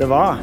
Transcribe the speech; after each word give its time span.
det 0.00 0.08
var 0.08 0.38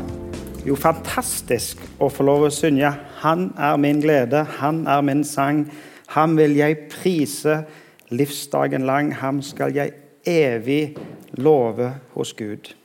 jo 0.68 0.76
fantastisk 0.78 1.80
å 1.98 2.12
få 2.14 2.22
lov 2.28 2.44
å 2.46 2.50
synge 2.54 2.92
'Han 3.22 3.54
er 3.58 3.78
min 3.78 4.02
glede, 4.02 4.44
han 4.44 4.88
er 4.88 5.02
min 5.02 5.24
sang'. 5.24 5.72
Ham 6.08 6.38
vil 6.38 6.56
jeg 6.56 6.78
prise 6.90 7.66
livsdagen 8.10 8.86
lang. 8.86 9.12
Ham 9.12 9.42
skal 9.42 9.74
jeg 9.74 9.94
evig 10.26 10.98
love 11.38 11.92
hos 12.14 12.34
Gud. 12.34 12.76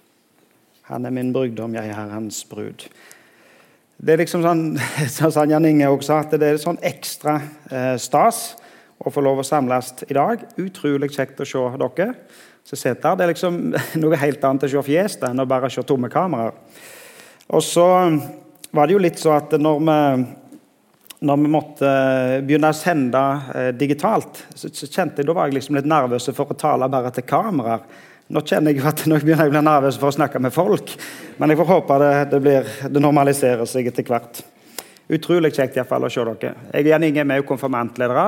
Han 0.82 1.04
er 1.04 1.10
min 1.10 1.32
brudgom, 1.32 1.74
jeg 1.74 1.88
er 1.88 2.08
hans 2.08 2.44
brud. 2.44 2.88
Det 4.00 4.12
er 4.12 4.16
liksom 4.16 4.42
sånn, 4.42 4.78
som 5.32 5.50
Jan 5.50 5.64
Inge 5.64 5.88
også 5.88 6.14
at 6.14 6.30
det 6.30 6.42
er 6.42 6.56
sånn 6.56 6.78
ekstra 6.82 7.42
eh, 7.70 7.98
stas 7.98 8.56
å 8.98 9.10
få 9.10 9.20
lov 9.20 9.38
å 9.38 9.44
samles 9.44 9.92
i 10.08 10.14
dag. 10.14 10.38
Utrolig 10.56 11.10
kjekt 11.10 11.40
å 11.40 11.44
se 11.44 11.58
dere 11.76 12.14
som 12.64 12.78
sitter 12.78 13.08
her. 13.08 13.16
Det 13.18 13.24
er 13.26 13.32
liksom 13.32 13.58
noe 14.02 14.20
helt 14.20 14.44
annet 14.44 14.68
å 14.68 14.70
se 14.72 14.84
fjes 14.86 15.18
enn 15.28 15.42
å 15.42 15.48
bare 15.48 15.70
se 15.72 15.84
tomme 15.86 16.10
kameraer. 16.12 16.54
Og 17.52 17.64
så 17.64 17.86
var 18.72 18.88
det 18.88 18.94
jo 18.94 19.02
litt 19.02 19.18
så 19.20 19.34
at 19.36 19.52
når 19.60 19.82
vi, 19.84 19.96
når 21.28 21.42
vi 21.42 21.50
måtte 21.52 21.90
begynne 22.46 22.70
å 22.72 22.76
sende 22.76 23.24
eh, 23.54 23.68
digitalt, 23.76 24.46
så, 24.54 24.70
så, 24.72 24.88
kjente 24.88 25.20
jeg 25.20 25.28
da 25.28 25.36
var 25.36 25.50
jeg 25.50 25.58
liksom 25.58 25.76
litt 25.76 25.90
nervøs 25.90 26.30
for 26.32 26.54
å 26.54 26.56
tale 26.58 26.88
bare 26.92 27.12
til 27.12 27.26
kameraer. 27.28 27.84
Nå 28.32 28.40
kjenner 28.48 28.72
jeg 28.72 28.80
jo 28.80 28.88
at 28.88 29.04
nå 29.04 29.18
begynner 29.20 29.44
jeg 29.44 29.52
å 29.52 29.54
bli 29.58 29.64
nervøs 29.66 29.98
for 30.00 30.08
å 30.08 30.16
snakke 30.16 30.40
med 30.40 30.54
folk. 30.54 30.94
Men 31.36 31.52
jeg 31.52 31.60
får 31.60 31.68
håpe 31.68 32.00
det, 32.00 32.14
det, 32.32 32.40
blir, 32.40 32.72
det 32.88 33.04
normaliserer 33.04 33.68
seg 33.68 33.90
etter 33.90 34.08
hvert. 34.08 34.40
Utrolig 35.12 35.52
kjekt 35.52 35.76
i 35.76 35.82
hvert 35.82 35.90
fall 35.90 36.08
å 36.08 36.12
se 36.12 36.24
dere. 36.24 36.54
Jeg 36.72 36.86
er 36.86 36.94
gjerne 36.94 37.28
med 37.28 37.44
konfirmantledere. 37.48 38.26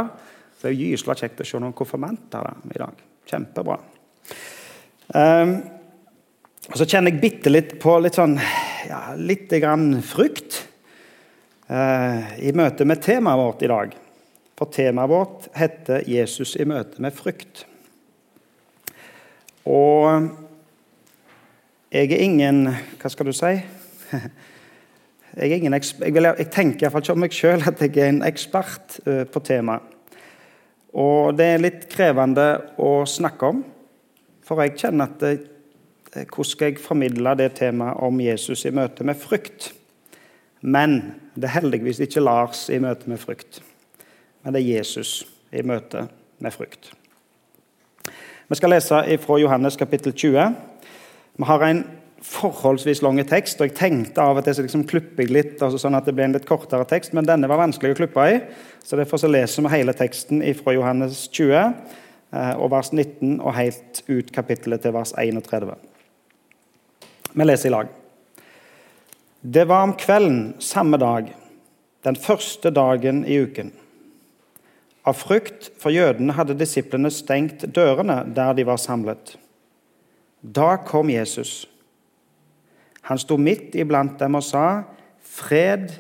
Så 0.59 0.69
det 0.69 0.75
er 0.75 0.81
gyselig 0.83 1.19
kjekt 1.23 1.41
å 1.41 1.49
se 1.49 1.63
noen 1.63 1.77
konfirmanter 1.77 2.53
i 2.75 2.81
dag. 2.83 3.05
Kjempebra. 3.31 3.81
Um, 5.13 5.59
og 6.71 6.79
så 6.81 6.87
kjenner 6.89 7.13
jeg 7.13 7.21
bitte 7.21 7.53
litt 7.53 7.75
på 7.83 7.99
litt 8.01 8.17
sånn 8.17 8.39
ja, 8.89 9.01
litt 9.21 9.53
grann 9.61 9.99
frykt 10.05 10.63
uh, 11.69 12.33
i 12.41 12.55
møte 12.57 12.87
med 12.89 13.03
temaet 13.05 13.41
vårt 13.41 13.65
i 13.67 13.71
dag. 13.73 13.93
For 14.57 14.73
temaet 14.73 15.11
vårt 15.11 15.49
heter 15.59 16.07
'Jesus 16.09 16.57
i 16.57 16.65
møte 16.65 17.03
med 17.03 17.13
frykt'. 17.13 17.67
Og 19.65 20.31
jeg 21.93 22.13
er 22.13 22.25
ingen 22.25 22.67
Hva 23.01 23.11
skal 23.11 23.27
du 23.27 23.33
si? 23.33 23.55
Jeg, 25.35 25.51
er 25.51 25.57
ingen, 25.57 25.75
jeg, 25.75 26.15
vil, 26.15 26.29
jeg 26.39 26.47
tenker 26.55 26.85
iallfall 26.85 27.03
ikke 27.03 27.15
om 27.17 27.23
meg 27.25 27.33
sjøl 27.35 27.65
at 27.67 27.81
jeg 27.83 27.97
er 27.99 28.13
en 28.13 28.21
ekspert 28.23 29.01
uh, 29.03 29.25
på 29.27 29.41
temaet. 29.43 29.83
Og 30.95 31.35
det 31.35 31.49
er 31.51 31.65
litt 31.65 31.89
krevende 31.91 32.45
å 32.79 33.01
snakke 33.03 33.49
om. 33.51 33.65
For 34.45 34.61
jeg 34.61 34.77
kjenner 34.77 35.09
at 35.09 35.23
det, 35.23 35.35
hvordan 36.15 36.47
skal 36.47 36.71
jeg 36.71 36.83
formidle 36.83 37.33
det 37.39 37.55
temaet 37.59 38.03
om 38.05 38.21
Jesus 38.21 38.65
i 38.69 38.73
møte 38.75 39.07
med 39.07 39.19
frykt? 39.19 39.73
Men 40.61 41.01
det 41.35 41.49
er 41.49 41.59
heldigvis 41.59 42.01
ikke 42.05 42.23
Lars 42.23 42.69
i 42.73 42.79
møte 42.81 43.11
med 43.11 43.21
frykt, 43.21 43.61
men 44.43 44.55
det 44.55 44.63
er 44.63 44.79
Jesus 44.79 45.25
i 45.53 45.65
møte 45.67 46.07
med 46.41 46.55
frykt. 46.55 46.93
Vi 48.49 48.57
skal 48.57 48.73
lese 48.73 49.01
fra 49.21 49.37
Johannes 49.41 49.77
kapittel 49.81 50.13
20. 50.13 50.55
Vi 51.37 51.49
har 51.49 51.65
en 51.67 51.83
forholdsvis 52.25 53.03
lang 53.05 53.19
tekst, 53.29 53.61
og 53.61 53.69
jeg 53.69 53.77
tenkte 53.77 54.23
av 54.23 54.39
og 54.39 54.47
til 54.47 54.65
liksom 54.65 54.87
klippe 54.89 55.27
litt, 55.29 55.59
altså 55.61 55.81
sånn 55.81 55.97
at 55.97 56.07
det 56.09 56.15
ble 56.17 56.29
en 56.29 56.37
litt 56.37 56.49
kortere 56.49 56.87
tekst, 56.89 57.13
men 57.17 57.29
denne 57.29 57.49
var 57.51 57.61
vanskelig 57.61 57.93
å 57.93 57.99
klippe 57.99 58.29
i, 58.31 58.41
så 58.85 58.97
derfor 58.97 59.21
så 59.21 59.29
leser 59.29 59.67
vi 59.67 59.75
hele 59.75 59.97
teksten 59.97 60.41
fra 60.57 60.77
Johannes 60.77 61.27
20 61.29 61.59
Eh, 61.59 62.04
og 62.35 62.71
vers 62.73 62.93
19 62.93 63.39
og 63.41 63.55
helt 63.57 64.03
ut 64.09 64.33
kapittelet 64.35 64.83
til 64.83 64.95
vers 64.97 65.15
31. 65.19 65.75
Vi 67.35 67.47
leser 67.47 67.71
i 67.71 67.75
lag. 67.75 67.93
Det 69.45 69.67
var 69.69 69.85
om 69.85 69.95
kvelden 70.01 70.55
samme 70.63 70.99
dag, 70.99 71.29
den 72.05 72.17
første 72.17 72.71
dagen 72.73 73.25
i 73.29 73.39
uken. 73.45 73.73
Av 75.05 75.17
frykt 75.21 75.69
for 75.81 75.93
jødene 75.93 76.33
hadde 76.33 76.57
disiplene 76.57 77.11
stengt 77.13 77.67
dørene 77.77 78.23
der 78.37 78.55
de 78.57 78.65
var 78.65 78.81
samlet. 78.81 79.35
Da 80.41 80.77
kom 80.81 81.13
Jesus. 81.13 81.67
Han 83.05 83.21
sto 83.21 83.37
midt 83.37 83.77
iblant 83.77 84.17
dem 84.21 84.35
og 84.35 84.45
sa, 84.45 84.85
'Fred 85.21 85.93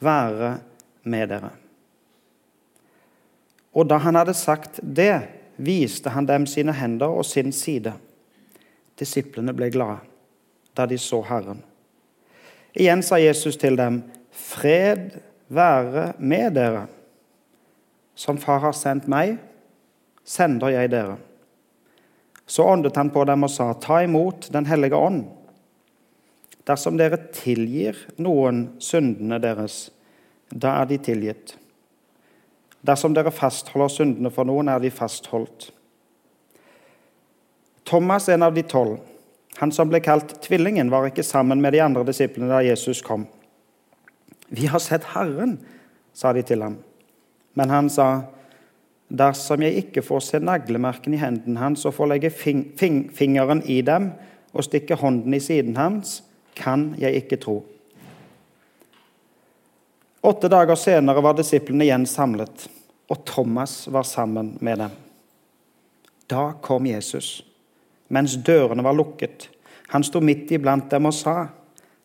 være 0.00 0.58
med 1.02 1.30
dere'. 1.30 1.56
Og 3.74 3.88
da 3.88 3.96
han 3.96 4.14
hadde 4.14 4.34
sagt 4.34 4.80
det, 4.82 5.41
viste 5.56 6.10
han 6.10 6.26
dem 6.26 6.46
sine 6.46 6.72
hender 6.76 7.12
og 7.12 7.26
sin 7.26 7.52
side. 7.52 7.92
Disiplene 8.98 9.54
ble 9.56 9.70
glade 9.72 10.00
da 10.76 10.86
de 10.88 10.96
så 10.98 11.20
Herren. 11.28 11.60
Igjen 12.72 13.02
sa 13.04 13.18
Jesus 13.20 13.56
til 13.60 13.76
dem, 13.76 14.02
'Fred 14.30 15.20
være 15.48 16.12
med 16.18 16.54
dere.' 16.56 16.86
Som 18.14 18.38
Far 18.38 18.58
har 18.58 18.72
sendt 18.72 19.08
meg, 19.08 19.38
sender 20.24 20.68
jeg 20.68 20.90
dere. 20.90 21.16
Så 22.46 22.64
åndet 22.64 22.96
han 22.96 23.10
på 23.10 23.24
dem 23.24 23.42
og 23.42 23.50
sa, 23.50 23.72
'Ta 23.72 24.02
imot 24.02 24.48
Den 24.52 24.66
hellige 24.66 24.96
ånd.' 24.96 25.28
Dersom 26.64 26.96
dere 26.96 27.18
tilgir 27.32 27.96
noen 28.18 28.76
syndene 28.78 29.40
deres, 29.42 29.90
da 30.54 30.80
er 30.82 30.86
de 30.86 30.98
tilgitt. 30.98 31.56
Dersom 32.86 33.14
dere 33.14 33.30
fastholder 33.30 33.90
syndene 33.92 34.30
for 34.34 34.48
noen, 34.48 34.68
er 34.68 34.82
de 34.82 34.90
fastholdt. 34.90 35.70
Thomas, 37.86 38.28
en 38.28 38.42
av 38.42 38.54
de 38.54 38.64
tolv, 38.66 38.98
han 39.60 39.72
som 39.74 39.90
ble 39.90 40.00
kalt 40.02 40.34
Tvillingen, 40.42 40.90
var 40.90 41.06
ikke 41.06 41.24
sammen 41.26 41.60
med 41.62 41.74
de 41.74 41.82
andre 41.84 42.04
disiplene 42.08 42.50
da 42.50 42.62
Jesus 42.64 43.02
kom. 43.02 43.26
'Vi 44.52 44.66
har 44.66 44.78
sett 44.78 45.04
Herren', 45.14 45.58
sa 46.12 46.32
de 46.32 46.42
til 46.42 46.62
ham. 46.62 46.76
Men 47.54 47.70
han 47.70 47.90
sa, 47.90 48.22
'Dersom 49.10 49.62
jeg 49.62 49.74
ikke 49.74 50.02
får 50.02 50.20
se 50.20 50.38
naglemerken 50.38 51.14
i 51.14 51.20
hendene 51.20 51.58
hans 51.58 51.84
og 51.84 51.94
får 51.94 52.06
legge 52.06 52.30
fing 52.30 52.72
fing 52.76 53.10
fingeren 53.12 53.62
i 53.66 53.80
dem 53.80 54.12
og 54.52 54.64
stikke 54.64 54.94
hånden 54.94 55.34
i 55.34 55.40
siden 55.40 55.76
hans, 55.76 56.22
kan 56.56 56.94
jeg 56.98 57.14
ikke 57.14 57.36
tro.' 57.36 57.64
Åtte 60.22 60.48
dager 60.48 60.78
senere 60.78 61.20
var 61.20 61.34
disiplene 61.34 61.82
igjen 61.82 62.04
samlet, 62.06 62.68
og 63.10 63.24
Thomas 63.26 63.88
var 63.90 64.06
sammen 64.06 64.52
med 64.62 64.78
dem. 64.78 64.92
Da 66.30 66.52
kom 66.62 66.86
Jesus, 66.86 67.40
mens 68.06 68.36
dørene 68.46 68.84
var 68.86 68.94
lukket. 68.94 69.48
Han 69.90 70.06
sto 70.06 70.22
midt 70.22 70.52
iblant 70.54 70.86
dem 70.90 71.10
og 71.10 71.14
sa, 71.14 71.48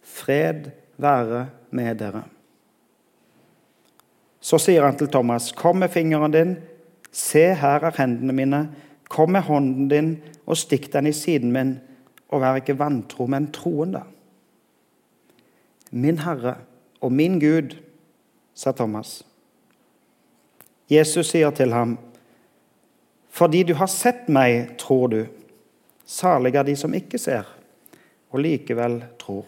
'Fred 0.02 0.72
være 0.98 1.46
med 1.70 2.02
dere'. 2.02 2.26
Så 4.42 4.58
sier 4.58 4.84
han 4.84 4.98
til 4.98 5.08
Thomas, 5.08 5.52
'Kom 5.52 5.78
med 5.78 5.90
fingeren 5.90 6.32
din. 6.32 6.58
Se, 7.12 7.54
her 7.54 7.86
er 7.86 8.02
hendene 8.02 8.34
mine. 8.34 8.70
Kom 9.10 9.32
med 9.32 9.42
hånden 9.42 9.88
din 9.88 10.22
og 10.46 10.58
stikk 10.58 10.94
den 10.94 11.08
i 11.08 11.12
siden 11.12 11.52
min, 11.52 11.80
og 12.30 12.42
vær 12.42 12.56
ikke 12.56 12.80
vantro, 12.80 13.28
men 13.28 13.52
troende.' 13.52 14.04
Min 15.92 16.18
Herre 16.18 16.56
og 17.02 17.12
min 17.12 17.40
Gud, 17.40 17.78
sa 18.58 18.74
Thomas. 18.74 19.22
Jesus 20.90 21.30
sier 21.30 21.52
til 21.52 21.74
ham, 21.74 21.98
'Fordi 23.30 23.64
du 23.64 23.74
har 23.74 23.88
sett 23.88 24.30
meg, 24.30 24.78
tror 24.78 25.08
du.' 25.08 25.28
Salig 26.06 26.56
er 26.56 26.64
de 26.64 26.76
som 26.76 26.94
ikke 26.94 27.18
ser, 27.18 27.44
og 28.32 28.40
likevel 28.40 29.04
tror. 29.20 29.46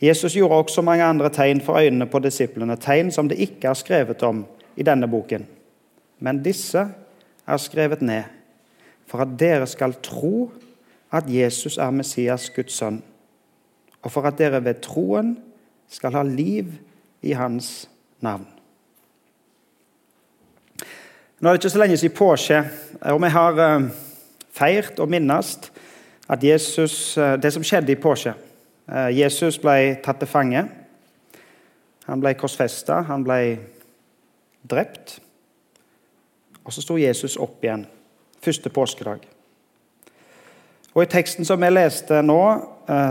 Jesus 0.00 0.34
gjorde 0.34 0.54
også 0.54 0.82
mange 0.82 1.04
andre 1.04 1.28
tegn 1.28 1.60
for 1.60 1.76
øynene 1.76 2.06
på 2.06 2.18
disiplene, 2.18 2.76
tegn 2.76 3.10
som 3.12 3.28
det 3.28 3.38
ikke 3.38 3.68
er 3.68 3.74
skrevet 3.74 4.22
om 4.22 4.46
i 4.76 4.82
denne 4.82 5.08
boken. 5.08 5.46
Men 6.18 6.42
disse 6.42 6.88
er 7.46 7.56
skrevet 7.56 8.02
ned 8.02 8.22
for 9.06 9.18
at 9.18 9.28
dere 9.38 9.66
skal 9.66 9.92
tro 10.02 10.50
at 11.12 11.24
Jesus 11.28 11.78
er 11.78 11.90
Messias, 11.90 12.50
Guds 12.50 12.72
sønn, 12.72 13.02
og 14.02 14.12
for 14.12 14.22
at 14.22 14.38
dere 14.38 14.64
ved 14.64 14.74
troen 14.80 15.36
skal 15.90 16.14
ha 16.14 16.22
liv 16.22 16.72
i 17.20 17.32
hans 17.32 17.88
navn. 18.20 18.46
Nå 21.40 21.48
er 21.48 21.56
det 21.56 21.62
ikke 21.62 21.72
så 21.72 21.80
lenge 21.80 21.96
siden 21.96 22.16
påske, 22.16 22.58
og 23.00 23.22
vi 23.22 23.30
har 23.32 23.60
eh, 23.64 23.86
feirt 24.52 25.00
og 25.00 25.08
minnes 25.08 25.54
at 26.28 26.44
Jesus, 26.44 27.16
eh, 27.18 27.36
det 27.40 27.52
som 27.54 27.64
skjedde 27.64 27.94
i 27.94 28.00
påske. 28.00 28.34
Eh, 28.86 29.08
Jesus 29.16 29.58
ble 29.58 29.96
tatt 30.04 30.20
til 30.20 30.28
fange. 30.28 30.66
Han 32.06 32.20
ble 32.20 32.34
korsfesta, 32.36 33.00
han 33.08 33.24
ble 33.24 33.40
drept. 34.68 35.16
Og 36.64 36.76
så 36.76 36.84
sto 36.84 36.98
Jesus 37.00 37.38
opp 37.40 37.64
igjen 37.64 37.86
første 38.44 38.70
påskedag. 38.70 39.24
Og 40.94 41.02
I 41.02 41.08
teksten 41.08 41.48
som 41.48 41.60
vi 41.62 41.70
leste 41.70 42.20
nå, 42.22 42.40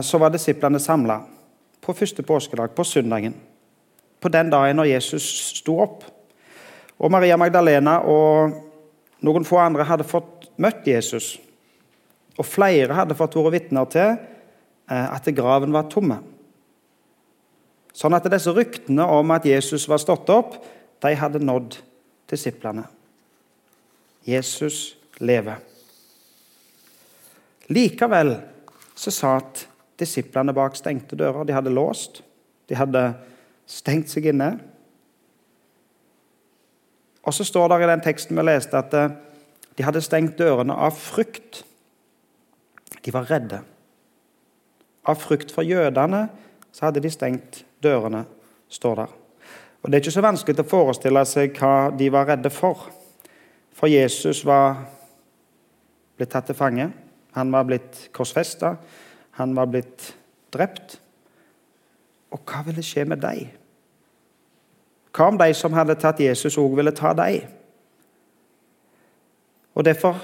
så 0.03 0.19
var 0.19 0.33
disiplene 0.33 0.81
samla 0.83 1.21
på 1.81 1.95
første 1.95 2.23
påskedag, 2.25 2.75
på 2.75 2.83
søndagen 2.83 3.37
på 4.19 4.31
den 4.31 4.51
dagen 4.51 4.79
når 4.79 4.93
Jesus 4.93 5.27
sto 5.59 5.79
opp. 5.83 6.03
Og 6.99 7.11
Maria 7.11 7.37
Magdalena 7.39 7.99
og 8.03 8.57
noen 9.23 9.47
få 9.47 9.59
andre 9.63 9.87
hadde 9.87 10.07
fått 10.07 10.49
møtt 10.59 10.87
Jesus. 10.87 11.37
Og 12.39 12.47
flere 12.47 12.95
hadde 12.95 13.17
fått 13.19 13.37
vært 13.39 13.55
vitner 13.55 13.87
til 13.91 14.11
eh, 14.11 15.07
at 15.07 15.27
graven 15.35 15.75
var 15.75 15.87
tomme. 15.91 16.19
Sånn 17.95 18.15
at 18.15 18.27
disse 18.31 18.51
ryktene 18.55 19.07
om 19.11 19.31
at 19.35 19.47
Jesus 19.47 19.87
var 19.89 19.99
stått 19.99 20.29
opp, 20.31 20.59
de 20.99 21.15
hadde 21.15 21.41
nådd 21.43 21.79
disiplene. 22.29 22.85
Jesus 24.27 24.99
lever. 25.23 25.59
Likevel 27.71 28.35
så 28.99 29.11
satt 29.13 29.65
disiplene 29.99 30.53
bak 30.55 30.77
stengte 30.77 31.17
dører. 31.19 31.45
De 31.45 31.55
hadde 31.55 31.73
låst. 31.73 32.21
De 32.69 32.77
hadde 32.77 33.03
stengt 33.69 34.11
seg 34.11 34.29
inne. 34.31 34.53
Og 37.25 37.35
så 37.35 37.45
står 37.45 37.69
det 37.69 37.83
i 37.83 37.89
den 37.91 38.03
teksten 38.03 38.37
vi 38.39 38.45
leste, 38.47 38.79
at 38.79 38.93
eh, 38.97 39.11
de 39.77 39.85
hadde 39.85 40.01
stengt 40.03 40.39
dørene 40.39 40.75
av 40.75 40.95
frykt. 40.97 41.63
De 43.05 43.13
var 43.13 43.29
redde. 43.29 43.61
Av 45.07 45.19
frykt 45.19 45.53
for 45.53 45.67
jødene 45.67 46.27
så 46.71 46.87
hadde 46.87 47.03
de 47.03 47.11
stengt 47.11 47.63
dørene, 47.83 48.25
står 48.69 49.03
der. 49.03 49.13
Og 49.79 49.91
Det 49.91 49.97
er 49.97 50.03
ikke 50.03 50.17
så 50.17 50.23
vanskelig 50.25 50.63
å 50.63 50.67
forestille 50.67 51.21
seg 51.25 51.59
hva 51.59 51.89
de 51.95 52.09
var 52.11 52.27
redde 52.27 52.51
for. 52.51 52.89
For 53.71 53.87
Jesus 53.87 54.41
var 54.47 54.81
blitt 56.19 56.33
tatt 56.33 56.49
til 56.51 56.57
fange. 56.57 56.89
Han 57.37 57.53
var 57.53 57.63
blitt 57.69 58.09
korsfesta. 58.15 58.73
Han 59.39 59.55
var 59.55 59.69
blitt 59.71 60.11
drept. 60.53 60.97
Og 62.35 62.43
hva 62.45 62.61
ville 62.67 62.83
skje 62.85 63.05
med 63.07 63.23
dem? 63.23 63.47
Hva 65.15 65.29
om 65.31 65.39
de 65.39 65.47
som 65.57 65.73
hadde 65.73 65.97
tatt 65.97 66.19
Jesus, 66.21 66.59
òg 66.59 66.75
ville 66.77 66.93
ta 66.95 67.15
dem? 67.17 67.47
Og 69.73 69.85
Derfor 69.87 70.19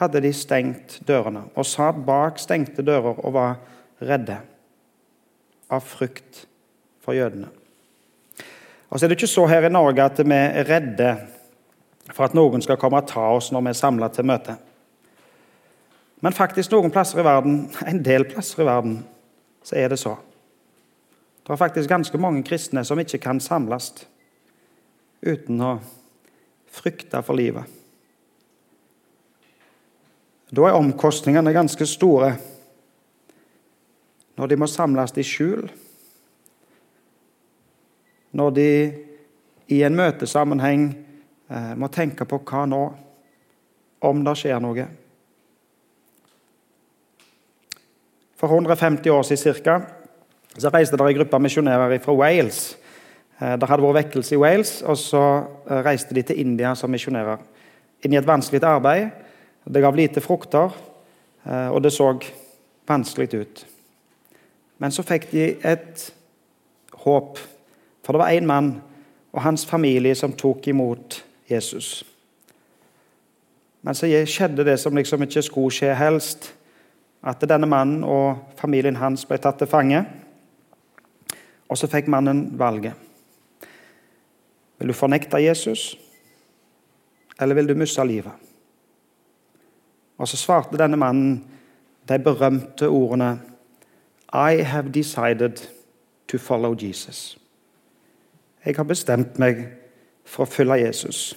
hadde 0.00 0.22
de 0.24 0.32
stengt 0.34 0.96
dørene 1.06 1.44
og 1.52 1.68
satt 1.68 1.98
bak 2.06 2.40
stengte 2.40 2.82
dører 2.82 3.20
og 3.20 3.34
var 3.36 3.58
redde 4.02 4.38
av 5.72 5.84
frykt 5.84 6.46
for 7.04 7.14
jødene. 7.14 7.50
Og 8.88 8.98
så 8.98 9.06
er 9.06 9.12
det 9.12 9.20
ikke 9.20 9.30
så 9.30 9.46
her 9.48 9.68
i 9.68 9.72
Norge 9.72 10.04
at 10.04 10.18
vi 10.24 10.36
er 10.36 10.68
redde 10.68 11.12
for 12.10 12.26
at 12.26 12.34
noen 12.36 12.64
skal 12.64 12.80
komme 12.80 13.00
og 13.00 13.08
ta 13.08 13.28
oss 13.36 13.52
når 13.52 13.66
vi 13.66 13.72
er 13.72 13.78
samla 13.78 14.08
til 14.12 14.26
møte. 14.28 14.56
Men 16.22 16.36
faktisk 16.36 16.70
noen 16.70 16.92
plasser 16.94 17.18
i 17.18 17.26
verden, 17.26 17.64
en 17.90 18.02
del 18.04 18.26
plasser 18.30 18.62
i 18.62 18.68
verden 18.68 19.00
så 19.62 19.76
er 19.78 19.92
det 19.92 19.98
så. 20.02 20.16
Det 21.42 21.50
er 21.50 21.58
faktisk 21.58 21.90
ganske 21.90 22.18
mange 22.22 22.44
kristne 22.46 22.84
som 22.86 22.98
ikke 23.02 23.18
kan 23.22 23.40
samles 23.42 23.92
uten 25.22 25.60
å 25.62 25.76
frykte 26.72 27.22
for 27.26 27.38
livet. 27.38 27.66
Da 30.52 30.66
er 30.68 30.78
omkostningene 30.78 31.54
ganske 31.54 31.86
store 31.88 32.34
når 34.38 34.50
de 34.50 34.58
må 34.58 34.66
samles 34.70 35.14
i 35.20 35.24
skjul, 35.26 35.66
når 38.32 38.54
de 38.56 38.68
i 39.72 39.82
en 39.84 39.96
møtesammenheng 39.96 40.86
eh, 40.92 41.72
må 41.78 41.90
tenke 41.92 42.24
på 42.28 42.40
hva 42.48 42.64
nå, 42.68 42.82
om 44.02 44.22
det 44.24 44.34
skjer 44.40 44.62
noe. 44.62 44.86
For 48.42 48.50
150 48.50 49.10
år 49.10 49.22
siden 49.22 49.38
cirka, 49.38 49.80
så 50.58 50.68
reiste 50.68 50.96
det 50.98 51.04
en 51.06 51.14
gruppe 51.14 51.38
misjonærer 51.38 51.98
fra 52.02 52.12
Wales. 52.12 52.76
Eh, 53.38 53.52
det 53.54 53.68
hadde 53.70 53.82
vært 53.84 53.98
vekkelse 54.00 54.34
i 54.34 54.38
Wales, 54.42 54.72
og 54.82 54.96
så 54.98 55.20
eh, 55.70 55.82
reiste 55.86 56.14
de 56.14 56.24
til 56.26 56.40
India 56.42 56.72
som 56.74 56.90
misjonærer. 56.90 57.38
Inn 58.02 58.16
i 58.16 58.18
et 58.18 58.26
vanskelig 58.26 58.64
arbeid. 58.66 59.12
Det 59.62 59.82
gav 59.82 59.94
lite 59.94 60.20
frukter, 60.20 60.74
eh, 61.46 61.68
og 61.70 61.84
det 61.84 61.92
så 61.94 62.08
vanskelig 62.90 63.28
ut. 63.34 63.62
Men 64.82 64.90
så 64.90 65.04
fikk 65.06 65.28
de 65.30 65.44
et 65.62 66.02
håp, 67.04 67.38
for 68.02 68.12
det 68.12 68.22
var 68.24 68.34
én 68.34 68.50
mann 68.50 68.72
og 69.32 69.42
hans 69.42 69.62
familie 69.66 70.18
som 70.18 70.32
tok 70.32 70.66
imot 70.66 71.20
Jesus. 71.50 72.02
Men 73.82 73.94
så 73.94 74.10
skjedde 74.26 74.66
det 74.66 74.80
som 74.80 74.98
liksom 74.98 75.22
ikke 75.22 75.42
skulle 75.46 75.70
skje 75.70 75.94
helst 75.94 76.50
at 77.22 77.44
denne 77.48 77.66
mannen 77.66 78.04
og 78.04 78.54
familien 78.58 78.98
hans 78.98 79.24
ble 79.28 79.38
tatt 79.38 79.60
til 79.62 79.70
fange. 79.70 80.02
Og 81.70 81.78
så 81.78 81.88
fikk 81.90 82.10
mannen 82.10 82.48
valget. 82.58 82.94
Vil 84.78 84.90
du 84.90 84.96
fornekte 84.98 85.38
Jesus, 85.38 85.92
eller 87.40 87.54
vil 87.54 87.68
du 87.68 87.74
miste 87.78 88.04
livet? 88.06 88.32
Og 90.18 90.28
så 90.28 90.36
svarte 90.36 90.78
denne 90.78 90.98
mannen 90.98 91.44
de 92.08 92.18
berømte 92.18 92.88
ordene 92.88 93.38
I 94.32 94.62
have 94.62 94.90
decided 94.92 95.68
to 96.28 96.38
follow 96.38 96.74
Jesus. 96.82 97.38
Jeg 98.64 98.76
har 98.76 98.84
bestemt 98.84 99.38
meg 99.38 99.66
for 100.24 100.44
å 100.44 100.50
følge 100.50 100.80
Jesus. 100.86 101.32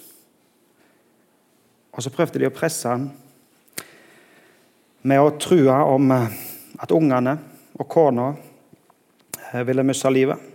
Og 1.91 2.03
så 2.03 2.11
prøvde 2.13 2.39
de 2.39 2.47
å 2.47 2.53
presse 2.53 2.89
han 2.89 3.09
med 5.05 5.21
å 5.21 5.35
true 5.37 5.69
om 5.69 6.11
eh, 6.11 6.29
at 6.81 6.93
ungene 6.95 7.35
og 7.77 7.87
kona 7.89 8.31
eh, 9.51 9.61
ville 9.67 9.85
miste 9.85 10.09
livet. 10.09 10.51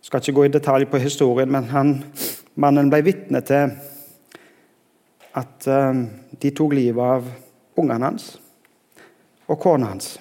Jeg 0.00 0.08
skal 0.08 0.22
ikke 0.22 0.36
gå 0.38 0.46
i 0.48 0.52
detalj 0.54 0.86
på 0.88 1.00
historien, 1.02 1.50
men 1.52 1.68
han, 1.74 1.92
mannen 2.56 2.88
ble 2.92 3.02
vitne 3.04 3.42
til 3.44 3.74
at 5.36 5.66
uh, 5.70 6.00
de 6.42 6.50
tok 6.56 6.72
livet 6.74 7.04
av 7.04 7.28
ungene 7.78 8.08
hans 8.08 8.32
og 9.44 9.60
kona 9.62 9.92
hans. 9.92 10.16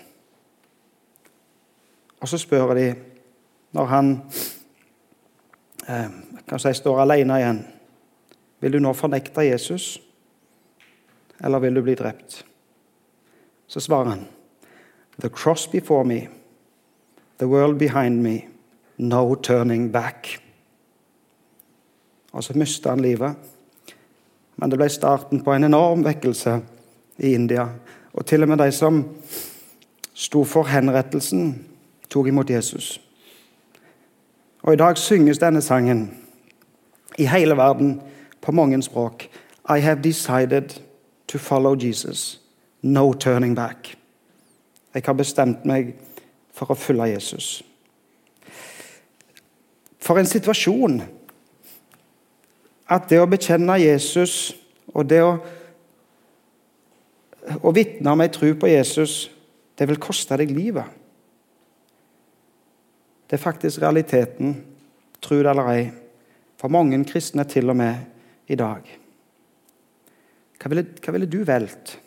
Og 2.20 2.30
så 2.30 2.38
spør 2.38 2.76
de, 2.78 2.86
når 3.74 3.90
han 3.90 4.12
kan 5.88 6.62
si, 6.62 6.76
står 6.78 7.02
alene 7.02 7.40
igjen 7.40 7.64
Vil 8.62 8.76
du 8.76 8.82
nå 8.84 8.92
fornekte 8.94 9.48
Jesus, 9.48 9.96
eller 11.40 11.64
vil 11.64 11.80
du 11.80 11.82
bli 11.88 11.96
drept? 11.98 12.44
Så 13.70 13.80
svarer 13.80 14.10
han 14.10 14.28
The 15.22 15.30
cross 15.30 15.68
before 15.68 16.06
me, 16.06 16.28
the 17.38 17.48
world 17.48 17.80
behind 17.80 18.22
me, 18.22 18.42
no 18.98 19.36
turning 19.36 19.92
back. 19.92 20.42
Og 22.32 22.44
så 22.44 22.54
mista 22.54 22.90
han 22.90 23.02
livet. 23.02 23.36
Men 24.56 24.72
det 24.72 24.80
ble 24.80 24.90
starten 24.90 25.44
på 25.44 25.54
en 25.54 25.64
enorm 25.64 26.04
vekkelse 26.04 26.60
i 27.18 27.34
India. 27.34 27.68
Og 28.14 28.26
til 28.26 28.44
og 28.44 28.50
med 28.50 28.58
de 28.58 28.72
som 28.72 29.04
sto 30.14 30.44
for 30.44 30.64
henrettelsen, 30.64 31.66
tok 32.10 32.28
imot 32.28 32.50
Jesus. 32.50 33.02
Og 34.62 34.74
i 34.74 34.78
dag 34.78 34.98
synges 34.98 35.40
denne 35.40 35.62
sangen 35.62 36.10
i 37.18 37.26
hele 37.26 37.58
verden 37.58 38.02
på 38.42 38.52
mange 38.52 38.82
språk. 38.82 39.30
I 39.70 39.80
have 39.80 40.04
decided 40.04 40.82
to 41.28 41.38
follow 41.38 41.76
Jesus. 41.76 42.42
No 42.82 43.14
turning 43.14 43.56
back. 43.56 43.96
Jeg 44.94 45.04
har 45.06 45.18
bestemt 45.18 45.66
meg 45.70 45.94
for 46.56 46.72
å 46.72 46.78
følge 46.78 47.12
Jesus. 47.12 47.50
For 50.00 50.20
en 50.20 50.30
situasjon 50.30 51.02
at 52.90 53.10
det 53.12 53.20
å 53.22 53.28
bekjenne 53.30 53.78
Jesus 53.84 54.56
og 54.96 55.06
det 55.12 55.20
å, 55.22 55.36
å 57.62 57.74
vitne 57.76 58.16
om 58.16 58.24
ei 58.24 58.32
tro 58.34 58.50
på 58.58 58.72
Jesus, 58.72 59.28
det 59.78 59.86
vil 59.92 60.02
koste 60.02 60.40
deg 60.40 60.56
livet. 60.56 60.88
Det 63.30 63.38
er 63.38 63.44
faktisk 63.44 63.84
realiteten, 63.84 64.56
tro 65.22 65.38
det 65.38 65.52
eller 65.52 65.70
ei, 65.76 65.84
for 66.58 66.74
mange 66.74 66.98
kristne 67.08 67.46
til 67.48 67.70
og 67.70 67.78
med 67.78 68.50
i 68.50 68.58
dag. 68.58 68.88
Hva 70.60 70.72
ville, 70.72 70.88
hva 70.98 71.14
ville 71.14 71.30
du 71.30 71.44
valgt? 71.48 72.00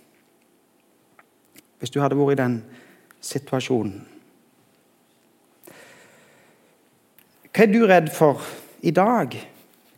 Hvis 1.83 1.91
du 1.91 1.99
hadde 1.99 2.15
vært 2.15 2.37
i 2.37 2.39
den 2.39 2.53
situasjonen. 3.27 4.05
Hva 7.51 7.65
er 7.65 7.73
du 7.73 7.81
redd 7.91 8.13
for 8.15 8.45
i 8.87 8.93
dag? 8.95 9.35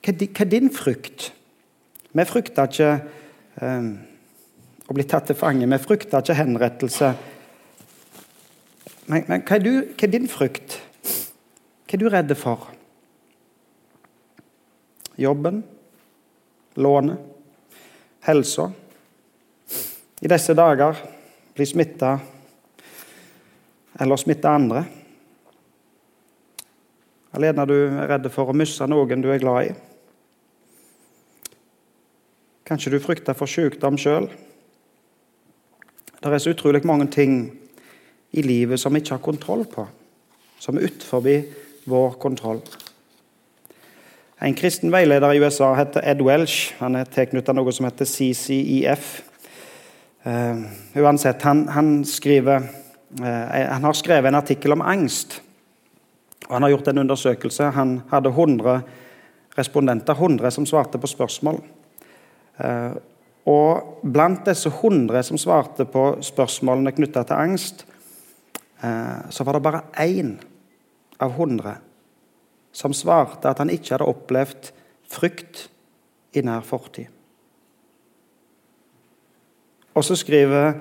Hva 0.01 0.15
er 0.17 0.49
din 0.49 0.73
frykt? 0.73 1.29
Vi 2.15 2.25
frykter 2.25 2.71
ikke 2.71 2.89
eh, 3.61 3.91
å 4.89 4.97
bli 4.97 5.05
tatt 5.09 5.29
til 5.29 5.37
fange, 5.37 5.69
vi 5.69 5.81
frykter 5.83 6.25
ikke 6.25 6.39
henrettelse. 6.41 7.13
Men, 9.05 9.27
men 9.29 9.45
hva, 9.45 9.59
er 9.59 9.65
du, 9.67 9.73
hva, 9.85 10.07
er 10.09 10.15
din 10.17 10.29
frykt? 10.33 10.79
Hva 11.05 11.99
er 11.99 12.01
du 12.01 12.09
redd 12.09 12.33
for? 12.41 12.71
Jobben? 15.21 15.61
Lånet? 16.81 17.21
Helsa? 18.25 18.71
I 20.25 20.33
disse 20.33 20.57
dager 20.57 21.13
bli 21.55 21.67
smitta 21.67 22.19
eller 24.01 24.17
smitte 24.17 24.51
andre. 24.51 24.85
Alene 27.35 27.67
du 27.67 27.75
er 27.75 28.09
redd 28.11 28.31
for 28.35 28.51
å 28.51 28.57
miste 28.57 28.87
noen 28.91 29.23
du 29.23 29.31
er 29.33 29.43
glad 29.43 29.71
i. 29.71 29.75
Kanskje 32.65 32.95
du 32.95 33.01
frykter 33.03 33.37
for 33.37 33.51
sykdom 33.51 33.99
sjøl. 34.01 34.31
Det 36.25 36.33
er 36.33 36.41
så 36.41 36.55
utrolig 36.55 36.81
mange 36.89 37.11
ting 37.13 37.35
i 38.33 38.43
livet 38.43 38.81
som 38.81 38.95
vi 38.95 39.03
ikke 39.03 39.19
har 39.19 39.27
kontroll 39.27 39.67
på, 39.69 39.85
som 40.59 40.79
er 40.79 40.89
utenfor 40.89 41.27
vår 41.91 42.17
kontroll. 42.23 42.63
En 44.45 44.57
kristen 44.57 44.91
veileder 44.93 45.33
i 45.33 45.43
USA 45.45 45.75
heter 45.77 46.03
Ed 46.05 46.23
Welsh. 46.25 46.75
Han 46.81 46.97
er 46.99 47.09
tilknyttet 47.09 47.55
noe 47.57 47.73
som 47.73 47.87
heter 47.87 48.09
CCEF. 48.09 49.13
Uh, 50.27 50.65
uansett, 50.95 51.43
han, 51.43 51.69
han, 51.69 52.05
skriver, 52.05 52.63
uh, 53.21 53.71
han, 53.71 53.85
har 53.85 53.93
skrevet 53.93 54.29
en 54.29 54.39
artikkel 54.39 54.73
om 54.73 54.81
angst. 54.81 55.41
Og 56.49 56.55
han 56.57 56.65
har 56.65 56.73
gjort 56.73 56.89
en 56.89 57.03
undersøkelse. 57.03 57.65
Han 57.77 57.99
hadde 58.09 58.33
100 58.33 58.79
respondenter, 59.59 60.15
100 60.15 60.51
som 60.51 60.67
svarte 60.67 61.01
på 61.01 61.11
spørsmål. 61.13 61.61
Uh, 62.57 62.97
og 63.45 64.01
blant 64.01 64.47
disse 64.49 64.73
100 64.73 65.27
som 65.29 65.41
svarte 65.41 65.85
på 65.85 66.07
spørsmålene 66.25 66.95
knytta 66.97 67.27
til 67.29 67.37
angst, 67.37 67.85
så 69.31 69.45
var 69.45 69.57
det 69.57 69.65
bare 69.65 69.83
én 70.01 70.31
av 71.21 71.37
100 71.37 71.75
som 72.73 72.93
svarte 72.97 73.49
at 73.49 73.61
han 73.61 73.73
ikke 73.73 73.95
hadde 73.95 74.09
opplevd 74.09 74.71
frykt 75.13 75.67
i 76.33 76.43
nær 76.45 76.65
fortid. 76.65 77.13
Og 79.95 80.05
så 80.05 80.17
skriver 80.19 80.81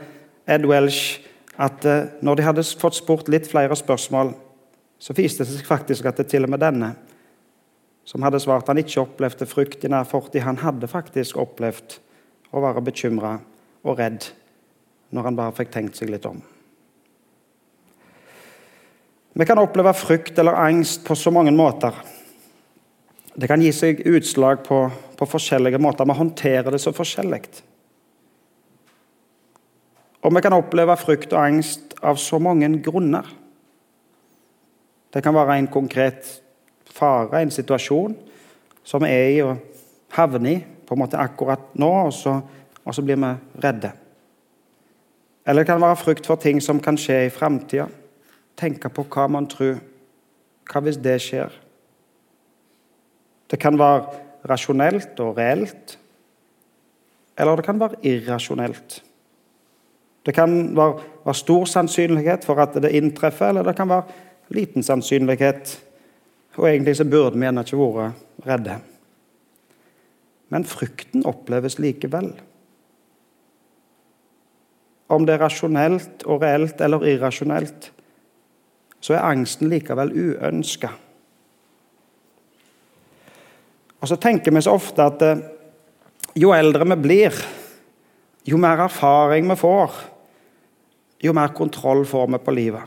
Ed 0.49 0.65
Welsh 0.69 1.21
at 1.61 1.85
eh, 1.85 2.09
når 2.25 2.35
de 2.35 2.45
hadde 2.47 2.65
fått 2.81 2.97
spurt 2.97 3.29
litt 3.29 3.47
flere 3.49 3.75
spørsmål, 3.77 4.33
så 4.97 5.15
viste 5.17 5.45
det 5.45 5.53
seg 5.53 5.67
faktisk 5.67 6.07
at 6.09 6.19
det 6.21 6.29
til 6.31 6.47
og 6.47 6.53
med 6.53 6.63
denne 6.63 6.93
som 8.07 8.23
hadde 8.25 8.41
svart 8.43 8.67
han 8.67 8.79
ikke 8.81 9.03
opplevde 9.03 9.47
frykt 9.47 9.85
i 9.85 9.91
nær 9.91 10.07
fortid, 10.07 10.43
han 10.43 10.59
hadde 10.59 10.89
faktisk 10.91 11.37
opplevd 11.39 11.99
å 12.53 12.63
være 12.63 12.83
bekymra 12.83 13.37
og 13.83 13.99
redd 13.99 14.27
når 15.13 15.29
han 15.29 15.37
bare 15.37 15.55
fikk 15.55 15.71
tenkt 15.73 15.99
seg 15.99 16.11
litt 16.11 16.25
om. 16.27 16.41
Vi 19.33 19.45
kan 19.49 19.61
oppleve 19.61 19.95
frykt 19.97 20.37
eller 20.37 20.59
angst 20.61 21.05
på 21.07 21.15
så 21.17 21.31
mange 21.33 21.53
måter. 21.55 21.95
Det 23.33 23.49
kan 23.49 23.61
gi 23.63 23.71
seg 23.73 24.03
utslag 24.05 24.61
på, 24.65 24.83
på 25.17 25.25
forskjellige 25.29 25.79
måter. 25.81 26.05
Vi 26.05 26.17
håndterer 26.19 26.69
det 26.75 26.81
så 26.83 26.93
forskjellig. 26.93 27.41
Og 30.23 30.31
vi 30.31 30.41
kan 30.41 30.55
oppleve 30.55 30.95
frykt 30.97 31.33
og 31.35 31.41
angst 31.43 31.97
av 32.03 32.19
så 32.19 32.39
mange 32.39 32.69
grunner. 32.83 33.27
Det 35.13 35.21
kan 35.23 35.35
være 35.35 35.57
en 35.59 35.67
konkret 35.71 36.29
fare, 36.89 37.41
en 37.41 37.51
situasjon, 37.51 38.15
som 38.83 39.03
vi 39.03 39.11
er 39.11 39.29
i 39.33 39.41
og 39.43 39.57
havner 40.15 40.49
i 40.49 40.55
på 40.83 40.95
en 40.95 41.01
måte 41.03 41.19
akkurat 41.19 41.73
nå, 41.79 41.89
og 42.07 42.13
så, 42.13 42.37
og 42.83 42.95
så 42.95 43.03
blir 43.05 43.19
vi 43.19 43.31
redde. 43.63 43.91
Eller 45.45 45.63
det 45.63 45.71
kan 45.71 45.81
være 45.81 45.99
frykt 45.99 46.27
for 46.27 46.39
ting 46.39 46.61
som 46.63 46.79
kan 46.83 46.97
skje 46.99 47.25
i 47.27 47.33
framtida 47.33 47.89
tenke 48.59 48.91
på 48.93 49.05
hva 49.11 49.27
man 49.31 49.47
tror. 49.49 49.79
Hva 50.69 50.81
hvis 50.83 50.99
det 51.03 51.17
skjer? 51.21 51.51
Det 53.51 53.59
kan 53.59 53.77
være 53.79 54.21
rasjonelt 54.49 55.19
og 55.23 55.37
reelt, 55.37 55.97
eller 57.37 57.59
det 57.59 57.65
kan 57.65 57.79
være 57.81 57.99
irrasjonelt. 58.07 59.01
Det 60.23 60.35
kan 60.35 60.75
være, 60.75 61.01
være 61.25 61.35
stor 61.35 61.65
sannsynlighet 61.65 62.45
for 62.47 62.61
at 62.63 62.77
det 62.79 62.93
inntreffer, 62.95 63.49
eller 63.49 63.67
det 63.67 63.75
kan 63.75 63.89
være 63.89 64.55
liten 64.55 64.83
sannsynlighet. 64.83 65.75
Og 66.55 66.69
egentlig 66.69 66.95
så 66.97 67.05
burde 67.05 67.37
vi 67.37 67.45
gjerne 67.47 67.65
ikke 67.65 67.77
vært 67.81 68.47
redde. 68.47 68.79
Men 70.53 70.67
frykten 70.69 71.25
oppleves 71.25 71.79
likevel. 71.81 72.29
Om 75.09 75.25
det 75.25 75.35
er 75.35 75.43
rasjonelt 75.43 76.25
og 76.29 76.43
reelt 76.45 76.81
eller 76.81 77.05
irrasjonelt, 77.09 77.89
så 79.03 79.17
er 79.17 79.25
angsten 79.25 79.71
likevel 79.71 80.13
uønska. 80.13 80.91
Og 83.99 84.09
så 84.09 84.15
tenker 84.19 84.53
vi 84.53 84.61
så 84.63 84.75
ofte 84.75 85.03
at 85.03 85.21
eh, 85.25 85.43
jo 86.39 86.53
eldre 86.55 86.85
vi 86.93 86.99
blir, 87.01 87.37
jo 88.47 88.59
mer 88.59 88.85
erfaring 88.85 89.47
vi 89.49 89.57
får, 89.59 89.99
jo 91.23 91.33
mer 91.33 91.53
kontroll 91.55 92.05
får 92.05 92.27
vi 92.27 92.39
på 92.43 92.51
livet. 92.51 92.83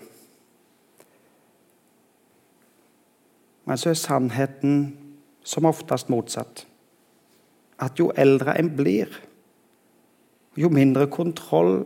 Men 3.65 3.79
så 3.79 3.91
er 3.91 3.99
sannheten 3.99 4.75
som 5.43 5.67
oftest 5.67 6.11
motsatt. 6.13 6.67
At 7.83 7.99
jo 7.99 8.13
eldre 8.17 8.55
en 8.61 8.69
blir, 8.77 9.11
jo 10.57 10.69
mindre 10.73 11.09
kontroll 11.13 11.81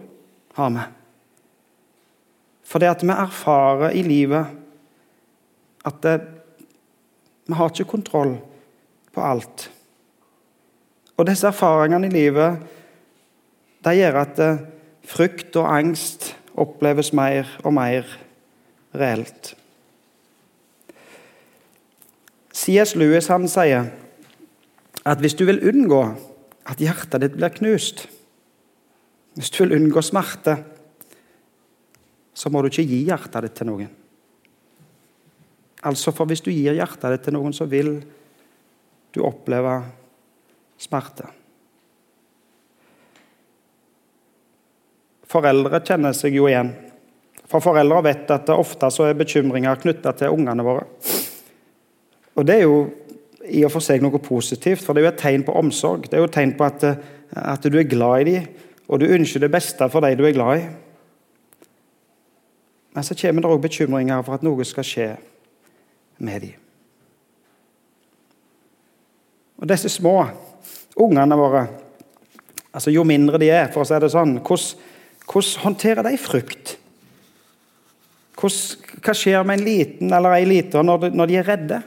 har 0.59 0.75
vi. 0.75 0.85
Fordi 2.71 2.87
at 2.87 3.03
vi 3.03 3.15
erfarer 3.15 3.97
i 3.97 4.03
livet 4.07 4.57
at 5.87 6.03
det, 6.03 6.19
vi 7.47 7.57
har 7.57 7.73
ikke 7.73 7.91
kontroll 7.91 8.37
på 9.15 9.23
alt. 9.25 9.71
Og 11.17 11.27
disse 11.27 11.49
erfaringene 11.49 12.11
i 12.11 12.15
livet 12.15 12.61
de 13.85 13.97
gjør 13.97 14.21
at 14.21 14.45
eh, 14.45 14.61
frykt 15.09 15.57
og 15.57 15.67
angst 15.73 16.35
oppleves 16.61 17.13
mer 17.17 17.49
og 17.65 17.75
mer 17.77 18.07
reelt. 18.97 19.55
C.S. 22.53 22.97
Lewis 22.99 23.31
han 23.31 23.47
sier 23.49 23.89
at 25.07 25.23
hvis 25.23 25.37
du 25.39 25.47
vil 25.49 25.63
unngå 25.71 26.03
at 26.69 26.83
hjertet 26.83 27.23
ditt 27.23 27.39
blir 27.39 27.55
knust, 27.55 28.05
hvis 29.39 29.53
du 29.55 29.63
vil 29.63 29.79
unngå 29.79 30.03
smerte, 30.05 30.59
så 32.35 32.51
må 32.53 32.63
du 32.63 32.71
ikke 32.71 32.89
gi 32.89 33.03
hjertet 33.09 33.47
ditt 33.47 33.57
til 33.59 33.71
noen. 33.71 33.91
Altså, 35.83 36.13
for 36.13 36.29
Hvis 36.29 36.43
du 36.45 36.51
gir 36.53 36.77
hjertet 36.77 37.15
ditt 37.15 37.23
til 37.25 37.37
noen, 37.39 37.55
så 37.57 37.65
vil 37.65 38.03
du 39.15 39.23
oppleve 39.25 39.81
smerte. 40.81 41.25
Foreldre 45.31 45.79
kjenner 45.87 46.15
seg 46.17 46.35
jo 46.35 46.49
igjen. 46.51 46.73
For 47.51 47.63
Foreldre 47.63 48.03
vet 48.07 48.31
at 48.35 48.49
det 48.49 48.57
ofte 48.57 48.91
er 49.05 49.19
bekymringer 49.19 49.79
knytta 49.83 50.13
til 50.19 50.35
ungene 50.35 50.67
våre. 50.67 50.87
Og 52.35 52.47
Det 52.47 52.57
er 52.57 52.63
jo 52.67 52.91
i 53.51 53.65
og 53.65 53.73
for 53.73 53.83
seg 53.83 54.03
noe 54.03 54.19
positivt, 54.23 54.83
for 54.85 54.95
det 54.95 55.03
er 55.03 55.09
jo 55.09 55.13
et 55.15 55.23
tegn 55.23 55.45
på 55.47 55.55
omsorg. 55.59 56.07
Det 56.07 56.17
er 56.17 56.23
jo 56.23 56.29
et 56.29 56.37
tegn 56.37 56.55
på 56.59 56.67
at, 56.67 56.85
at 57.35 57.67
du 57.67 57.79
er 57.79 57.89
glad 57.89 58.21
i 58.21 58.31
dem, 58.31 58.47
og 58.89 59.01
du 59.01 59.07
ønsker 59.11 59.43
det 59.43 59.51
beste 59.51 59.89
for 59.91 60.05
dem 60.05 60.19
du 60.19 60.25
er 60.27 60.37
glad 60.37 60.61
i. 60.61 60.69
Men 62.95 63.07
så 63.07 63.15
kommer 63.15 63.43
det 63.43 63.51
òg 63.51 63.63
bekymringer 63.63 64.23
for 64.27 64.35
at 64.37 64.47
noe 64.47 64.67
skal 64.67 64.87
skje 64.87 65.09
med 66.19 66.47
dem. 66.47 66.57
Og 69.61 69.69
disse 69.69 69.91
små 69.93 70.15
ungene 70.97 71.37
våre, 71.37 71.67
altså 72.73 72.91
jo 72.91 73.05
mindre 73.05 73.39
de 73.39 73.51
er, 73.53 73.69
for 73.73 73.85
å 73.85 73.89
si 73.89 73.99
det 74.01 74.11
sånn, 74.13 74.39
hvordan, 74.41 74.87
hvordan 75.31 75.63
håndterer 75.63 76.03
de 76.03 76.19
frykt? 76.19 76.77
Hvordan, 78.41 78.99
hva 79.05 79.15
skjer 79.15 79.47
med 79.47 79.59
en 79.59 79.65
liten 79.65 80.13
eller 80.17 80.35
ei 80.39 80.47
lita 80.49 80.83
når, 80.83 81.05
de, 81.05 81.11
når 81.15 81.31
de 81.31 81.39
er 81.39 81.49
redde? 81.49 81.81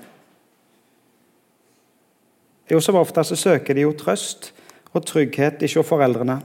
Jo, 2.71 2.79
Som 2.79 2.95
oftest 2.95 3.35
søker 3.37 3.75
de 3.75 3.83
jo 3.83 3.93
trøst 3.97 4.53
og 4.93 5.05
trygghet 5.05 5.61
ikke 5.61 5.81
hos 5.81 5.89
foreldrene 5.89 6.39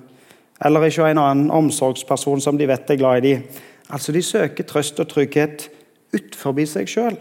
eller 0.64 0.88
ikke 0.88 1.06
en 1.06 1.20
annen 1.22 1.50
omsorgsperson 1.54 2.40
som 2.42 2.58
de 2.58 2.66
vet 2.66 2.90
er 2.90 2.98
glad 2.98 3.22
i 3.22 3.28
dem. 3.28 3.42
Altså, 3.90 4.12
de 4.12 4.22
søker 4.22 4.64
trøst 4.66 4.98
og 5.00 5.08
trygghet 5.08 5.68
utenfor 6.12 6.58
seg 6.66 6.90
sjøl. 6.90 7.16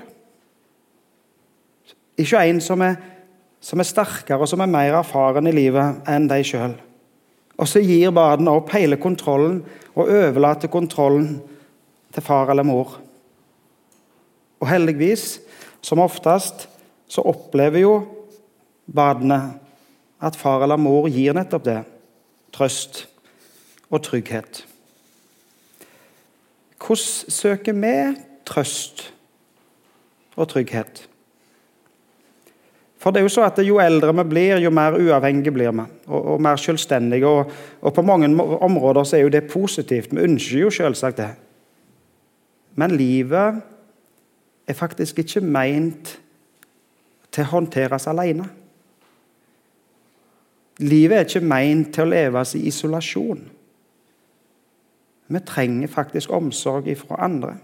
Ikke 2.18 2.42
en 2.50 2.62
som 2.62 2.82
er, 2.82 2.98
som 3.62 3.80
er, 3.80 3.86
sterkere 3.86 4.42
og 4.42 4.50
som 4.50 4.64
er 4.64 4.72
mer 4.72 4.98
erfaren 4.98 5.48
i 5.48 5.54
livet 5.54 6.10
enn 6.10 6.26
de 6.30 6.42
sjøl. 6.44 6.74
Og 7.58 7.70
så 7.70 7.82
gir 7.82 8.14
barna 8.14 8.54
opp 8.60 8.72
hele 8.76 9.00
kontrollen 9.02 9.62
og 9.96 10.06
overlater 10.06 10.70
kontrollen 10.70 11.40
til 12.14 12.26
far 12.26 12.52
eller 12.54 12.66
mor. 12.68 13.00
Og 14.62 14.70
heldigvis, 14.70 15.40
som 15.82 16.02
oftest, 16.02 16.68
så 17.08 17.24
opplever 17.26 17.82
jo 17.82 17.94
barna 18.86 19.58
at 20.22 20.38
far 20.38 20.64
eller 20.66 20.80
mor 20.82 21.10
gir 21.10 21.36
nettopp 21.38 21.66
det. 21.66 21.82
Trøst 22.54 23.06
og 23.90 24.02
trygghet. 24.06 24.64
Hvordan 26.78 27.34
søker 27.34 27.74
vi 27.74 27.94
trøst 28.48 29.14
og 30.38 30.48
trygghet? 30.50 31.08
For 33.08 33.16
det 33.16 33.22
er 33.22 33.24
jo 33.24 33.32
så 33.32 33.44
at 33.48 33.60
Jo 33.64 33.78
eldre 33.80 34.12
vi 34.12 34.24
blir, 34.28 34.58
jo 34.60 34.70
mer 34.70 34.98
uavhengige 35.00 35.54
blir 35.56 35.72
vi. 35.72 35.84
Og, 36.08 36.26
og 36.34 36.42
mer 36.42 36.58
selvstendige. 36.60 37.28
Og, 37.28 37.52
og, 37.82 37.94
på 37.94 38.02
mange 38.04 38.28
områder 38.44 39.04
så 39.04 39.16
er 39.16 39.22
jo 39.22 39.30
det 39.32 39.48
positivt. 39.48 40.12
Vi 40.12 40.26
ønsker 40.28 40.60
jo 40.60 40.70
selvsagt 40.70 41.18
det. 41.18 41.30
Men 42.76 42.92
livet 42.92 43.62
er 44.68 44.74
faktisk 44.74 45.20
ikke 45.24 45.40
meint 45.40 46.18
til 47.32 47.48
å 47.48 47.52
håndteres 47.54 48.12
alene. 48.12 48.50
Livet 50.84 51.16
er 51.18 51.26
ikke 51.30 51.48
meint 51.48 51.96
til 51.96 52.10
å 52.10 52.12
leves 52.12 52.58
i 52.60 52.68
isolasjon. 52.68 53.50
Vi 55.28 55.48
trenger 55.48 55.96
faktisk 55.96 56.36
omsorg 56.36 56.92
fra 57.08 57.24
andre. 57.24 57.56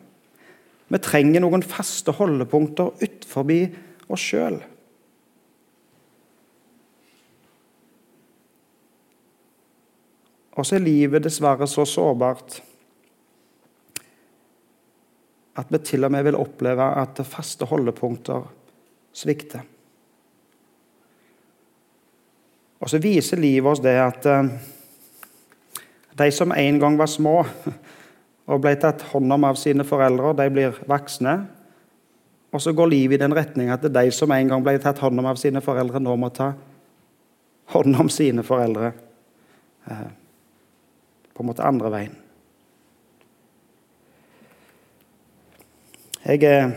Vi 0.87 1.03
trenger 1.03 1.43
noen 1.43 1.67
faste 1.67 2.15
holdepunkter 2.15 2.95
utenfor 3.03 3.59
oss 4.07 4.31
sjøl. 4.31 4.63
Og 10.53 10.65
så 10.65 10.77
er 10.77 10.85
livet 10.85 11.23
dessverre 11.25 11.67
så 11.69 11.85
sårbart 11.87 12.59
at 15.57 15.69
vi 15.69 15.79
til 15.85 16.05
og 16.05 16.11
med 16.13 16.25
vil 16.25 16.37
oppleve 16.37 16.85
at 17.01 17.21
faste 17.29 17.65
holdepunkter 17.69 18.45
svikter. 19.13 19.61
Og 22.81 22.89
så 22.89 22.99
viser 22.99 23.39
livet 23.39 23.69
oss 23.71 23.81
det 23.83 23.95
at 24.01 24.25
eh, 24.27 24.49
de 26.19 26.29
som 26.35 26.51
en 26.51 26.79
gang 26.79 26.97
var 26.99 27.09
små 27.09 27.37
og 28.51 28.61
ble 28.61 28.73
tatt 28.81 29.05
hånd 29.13 29.31
om 29.33 29.45
av 29.47 29.59
sine 29.61 29.85
foreldre, 29.87 30.33
de 30.35 30.49
blir 30.51 30.81
voksne. 30.89 31.37
Og 32.53 32.61
så 32.61 32.73
går 32.75 32.91
livet 32.91 33.17
i 33.17 33.23
den 33.23 33.33
retning 33.33 33.71
at 33.73 33.85
de 33.87 34.03
som 34.11 34.33
en 34.35 34.51
gang 34.51 34.65
ble 34.65 34.75
tatt 34.83 34.99
hånd 35.01 35.21
om 35.21 35.29
av 35.31 35.39
sine 35.41 35.61
foreldre, 35.63 36.01
nå 36.03 36.17
må 36.19 36.29
ta 36.33 36.51
hånd 37.73 37.95
om 38.03 38.11
sine 38.11 38.43
foreldre. 38.45 38.91
På 41.33 41.43
en 41.43 41.49
måte 41.49 41.65
andre 41.65 41.91
veien. 41.93 42.19
Jeg 46.23 46.43
er, 46.47 46.69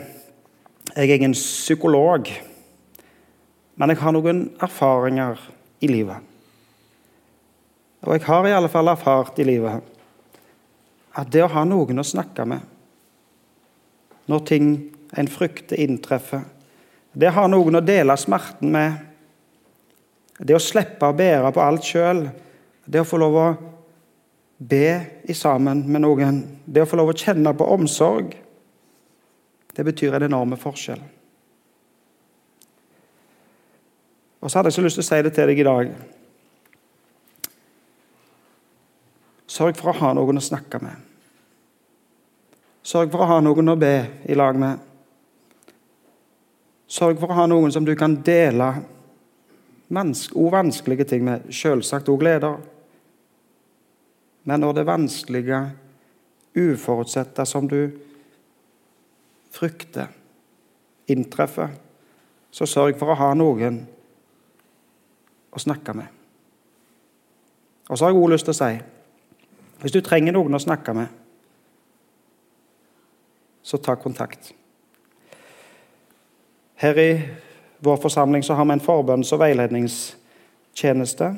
jeg 0.97 1.11
er 1.11 1.15
ingen 1.15 1.37
psykolog, 1.37 2.27
men 3.77 3.93
jeg 3.93 4.01
har 4.01 4.15
noen 4.17 4.41
erfaringer 4.65 5.39
i 5.85 5.91
livet. 5.91 6.33
Og 8.07 8.17
jeg 8.17 8.25
har 8.27 8.49
i 8.49 8.55
alle 8.57 8.71
fall 8.71 8.91
erfart 8.91 9.39
i 9.43 9.47
livet 9.47 9.93
at 11.17 11.31
det 11.33 11.45
å 11.47 11.53
ha 11.53 11.63
noen 11.65 12.03
å 12.03 12.05
snakke 12.05 12.45
med 12.49 12.73
når 14.27 14.43
ting 14.51 14.67
en 15.17 15.29
frykter, 15.31 15.79
inntreffer, 15.79 16.43
det 17.15 17.31
å 17.31 17.37
ha 17.39 17.45
noen 17.49 17.79
å 17.79 17.85
dele 17.85 18.17
smerten 18.19 18.73
med, 18.75 18.97
det 20.43 20.57
å 20.57 20.61
slippe 20.61 21.07
å 21.07 21.17
bære 21.17 21.53
på 21.55 21.63
alt 21.63 21.87
sjøl, 21.87 22.25
det 22.85 23.01
å 23.01 23.07
få 23.07 23.21
lov 23.23 23.39
å 23.39 23.47
be 24.59 24.89
i 25.29 25.35
sammen 25.37 25.85
med 25.91 26.03
noen, 26.05 26.41
det 26.65 26.85
å 26.85 26.89
få 26.89 26.99
lov 27.01 27.13
å 27.13 27.17
kjenne 27.17 27.53
på 27.57 27.69
omsorg, 27.75 28.33
det 29.77 29.85
betyr 29.85 30.17
en 30.17 30.29
enorm 30.31 30.57
forskjell. 30.57 31.03
Og 34.41 34.51
så 34.51 34.59
hadde 34.59 34.71
jeg 34.71 34.79
så 34.79 34.85
lyst 34.85 35.01
til 35.01 35.05
å 35.05 35.09
si 35.09 35.23
det 35.27 35.33
til 35.37 35.51
deg 35.51 35.61
i 35.61 35.67
dag. 35.67 35.91
Sørg 39.51 39.79
for 39.79 39.91
å 39.93 39.99
ha 40.01 40.13
noen 40.17 40.41
å 40.41 40.45
snakke 40.45 40.81
med. 40.83 41.05
Sørg 42.87 43.11
for 43.11 43.25
å 43.25 43.31
ha 43.31 43.41
noen 43.43 43.73
å 43.73 43.79
be 43.81 43.95
i 44.29 44.37
lag 44.39 44.59
med. 44.61 44.79
Sørg 46.87 47.19
for 47.19 47.33
å 47.33 47.39
ha 47.41 47.47
noen 47.51 47.73
som 47.75 47.85
du 47.85 47.93
kan 47.99 48.15
dele 48.25 48.71
vanskelige 49.91 51.07
ting 51.11 51.25
med, 51.27 51.49
selvsagt 51.51 52.09
òg 52.11 52.23
gleder. 52.23 52.61
Men 54.47 54.63
når 54.63 54.73
det 54.73 54.87
vanskelige, 54.87 55.61
uforutsette 56.57 57.45
som 57.47 57.67
du 57.69 57.91
frykter, 59.53 60.07
inntreffer, 61.11 61.69
så 62.51 62.67
sørg 62.67 62.97
for 62.99 63.13
å 63.13 63.19
ha 63.19 63.33
noen 63.37 63.83
å 65.53 65.61
snakke 65.61 65.95
med. 65.97 66.07
Og 67.91 67.99
så 67.99 68.07
har 68.07 68.15
jeg 68.15 68.23
òg 68.23 68.33
lyst 68.33 68.49
til 68.49 68.55
å 68.55 68.61
si 68.61 68.77
hvis 69.77 69.93
du 69.93 70.01
trenger 70.01 70.33
noen 70.33 70.57
å 70.57 70.63
snakke 70.63 70.95
med, 70.97 71.11
så 73.67 73.77
ta 73.83 73.93
kontakt. 74.01 74.55
Her 76.81 77.01
i 77.03 77.11
vår 77.85 77.99
forsamling 78.01 78.45
så 78.47 78.57
har 78.57 78.65
vi 78.65 78.73
en 78.73 78.81
forbønns- 78.81 79.33
og 79.37 79.43
veiledningstjeneste 79.43 81.29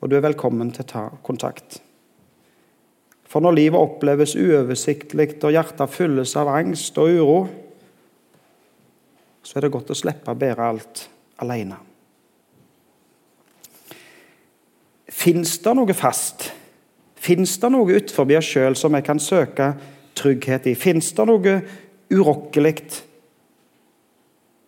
og 0.00 0.10
du 0.10 0.16
er 0.16 0.24
velkommen 0.24 0.70
til 0.74 0.84
å 0.84 0.90
ta 0.92 1.04
kontakt. 1.26 1.80
For 3.28 3.44
når 3.44 3.56
livet 3.58 3.80
oppleves 3.80 4.36
uoversiktlig 4.38 5.34
og 5.42 5.52
hjertet 5.52 5.92
fylles 5.92 6.32
av 6.40 6.48
angst 6.52 6.96
og 7.00 7.18
uro, 7.18 7.40
så 9.44 9.58
er 9.58 9.66
det 9.66 9.72
godt 9.74 9.92
å 9.92 9.96
slippe 9.96 10.32
å 10.32 10.38
bære 10.38 10.64
alt 10.64 11.04
alene. 11.42 11.76
Fins 15.08 15.56
det 15.64 15.74
noe 15.76 15.96
fast? 15.96 16.50
Fins 17.18 17.56
det 17.60 17.70
noe 17.74 17.98
utenfor 17.98 18.28
oss 18.38 18.48
sjøl 18.48 18.76
som 18.78 18.94
vi 18.94 19.02
kan 19.04 19.20
søke 19.20 19.72
trygghet 20.16 20.68
i? 20.70 20.74
Fins 20.78 21.10
det 21.16 21.26
noe 21.28 21.54
urokkelig? 22.12 22.74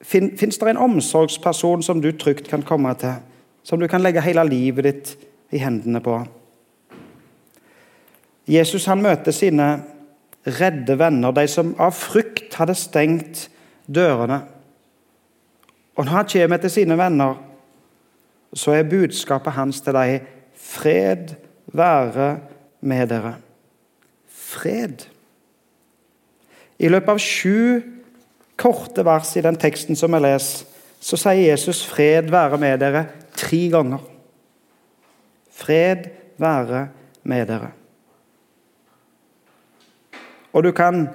Fins 0.05 0.59
det 0.59 0.73
en 0.73 0.85
omsorgsperson 0.89 1.85
som 1.87 2.01
du 2.03 2.11
trygt 2.13 2.51
kan 2.51 2.65
komme 2.67 2.93
til? 2.99 3.21
Som 3.63 3.81
du 3.81 3.87
kan 3.89 4.03
legge 4.03 4.23
hele 4.25 4.45
livet 4.49 4.87
ditt 4.87 5.15
i 5.55 5.61
hendene 5.63 6.01
på. 6.03 6.17
Jesus 8.51 8.87
han 8.91 9.03
møter 9.03 9.35
sine 9.35 9.69
redde 10.47 10.97
venner, 10.99 11.35
de 11.37 11.45
som 11.51 11.75
av 11.79 11.95
frykt 11.95 12.57
hadde 12.59 12.75
stengt 12.79 13.45
dørene. 13.87 14.41
Og 15.97 16.05
Når 16.05 16.13
han 16.13 16.29
kommer 16.33 16.57
til 16.57 16.71
sine 16.71 16.97
venner, 16.99 17.35
så 18.55 18.73
er 18.75 18.89
budskapet 18.89 19.53
hans 19.53 19.81
til 19.81 19.95
dem 19.95 20.27
fred 20.57 21.35
være 21.67 22.39
med 22.81 23.09
dere. 23.09 23.35
Fred. 24.29 25.07
I 26.79 26.89
løpet 26.89 27.13
av 27.13 27.21
sju 27.23 27.83
korte 28.61 29.05
vers 29.05 29.37
i 29.37 29.45
den 29.45 29.59
teksten 29.61 29.97
som 29.97 30.13
vi 30.13 30.23
leser, 30.25 30.67
så 31.01 31.17
sier 31.17 31.51
Jesus 31.51 31.87
'fred 31.87 32.31
være 32.31 32.59
med 32.59 32.81
dere' 32.81 33.07
tre 33.41 33.61
ganger. 33.73 34.03
Fred 35.51 36.11
være 36.41 36.89
med 37.25 37.47
dere. 37.49 37.73
Og 40.53 40.65
du 40.65 40.73
kan 40.75 41.09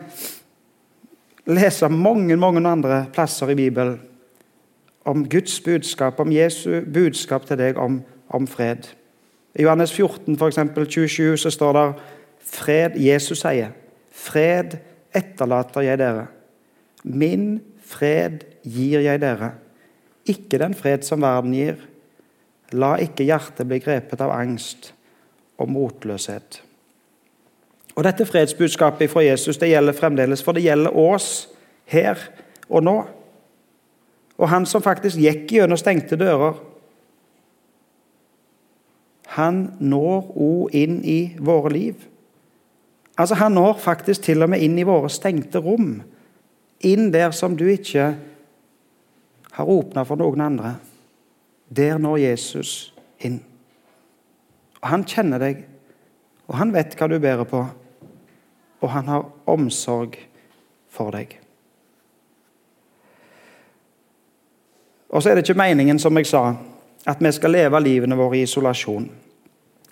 lese 1.45 1.89
mange 1.89 2.37
mange 2.37 2.67
andre 2.67 3.05
plasser 3.13 3.49
i 3.49 3.55
Bibelen 3.55 3.99
om 5.05 5.25
Guds 5.29 5.59
budskap, 5.61 6.19
om 6.19 6.31
Jesu 6.31 6.81
budskap 6.93 7.45
til 7.45 7.57
deg 7.57 7.77
om, 7.77 7.99
om 8.29 8.47
fred. 8.47 8.87
I 9.55 9.61
Johannes 9.61 9.93
14, 9.93 10.37
for 10.37 10.47
eksempel, 10.47 10.87
27, 10.89 11.37
så 11.37 11.49
står 11.49 11.73
det 11.73 11.85
fred 12.39 12.97
Jesus 12.99 13.39
sier, 13.41 13.69
'Fred 14.11 14.77
etterlater 15.13 15.81
jeg 15.81 15.99
dere. 15.99 16.27
Min 17.03 17.61
fred 17.83 18.39
gir 18.63 18.99
jeg 18.99 19.21
dere.' 19.21 19.51
Ikke 20.25 20.57
den 20.57 20.73
fred 20.73 21.03
som 21.05 21.21
verden 21.21 21.53
gir. 21.53 21.75
La 22.75 22.95
ikke 23.01 23.25
hjertet 23.27 23.67
bli 23.69 23.79
grepet 23.83 24.21
av 24.21 24.33
angst 24.35 24.91
og 25.61 25.69
motløshet. 25.71 26.61
Og 27.95 28.03
Dette 28.03 28.27
fredsbudskapet 28.27 29.11
fra 29.11 29.23
Jesus 29.23 29.57
det 29.61 29.71
gjelder 29.71 29.95
fremdeles, 29.95 30.43
for 30.43 30.55
det 30.55 30.65
gjelder 30.65 30.97
oss 30.99 31.47
her 31.87 32.19
og 32.67 32.83
nå. 32.83 32.95
Og 34.35 34.49
han 34.51 34.65
som 34.67 34.83
faktisk 34.83 35.21
gikk 35.21 35.53
gjennom 35.55 35.79
stengte 35.79 36.19
dører, 36.19 36.57
han 39.35 39.63
når 39.79 40.27
òg 40.39 40.75
inn 40.75 40.99
i 41.03 41.35
våre 41.39 41.71
liv. 41.73 41.95
Altså 43.17 43.35
Han 43.35 43.55
når 43.55 43.79
faktisk 43.79 44.21
til 44.27 44.43
og 44.43 44.51
med 44.51 44.63
inn 44.63 44.77
i 44.79 44.87
våre 44.87 45.09
stengte 45.11 45.59
rom. 45.63 46.01
Inn 46.83 47.11
der 47.11 47.31
som 47.31 47.55
du 47.57 47.65
ikke 47.67 48.09
har 49.55 49.71
åpna 49.71 50.03
for 50.03 50.19
noen 50.19 50.41
andre. 50.41 50.75
Der 51.69 51.97
når 51.97 52.17
Jesus 52.17 52.93
inn. 53.19 53.39
Og 54.81 54.87
Han 54.89 55.03
kjenner 55.03 55.41
deg, 55.41 55.65
og 56.45 56.57
han 56.59 56.73
vet 56.75 56.93
hva 56.93 57.07
du 57.09 57.17
bærer 57.19 57.47
på, 57.49 57.63
og 58.81 58.89
han 58.93 59.07
har 59.09 59.25
omsorg 59.49 60.17
for 60.93 61.09
deg. 61.15 61.31
Og 65.09 65.23
så 65.23 65.31
er 65.31 65.35
det 65.39 65.45
ikke 65.45 65.57
meningen, 65.57 65.99
som 65.99 66.17
jeg 66.17 66.27
sa, 66.29 66.43
at 67.05 67.21
vi 67.23 67.31
skal 67.31 67.55
leve 67.55 67.79
livene 67.81 68.17
våre 68.19 68.37
i 68.37 68.43
isolasjon. 68.45 69.07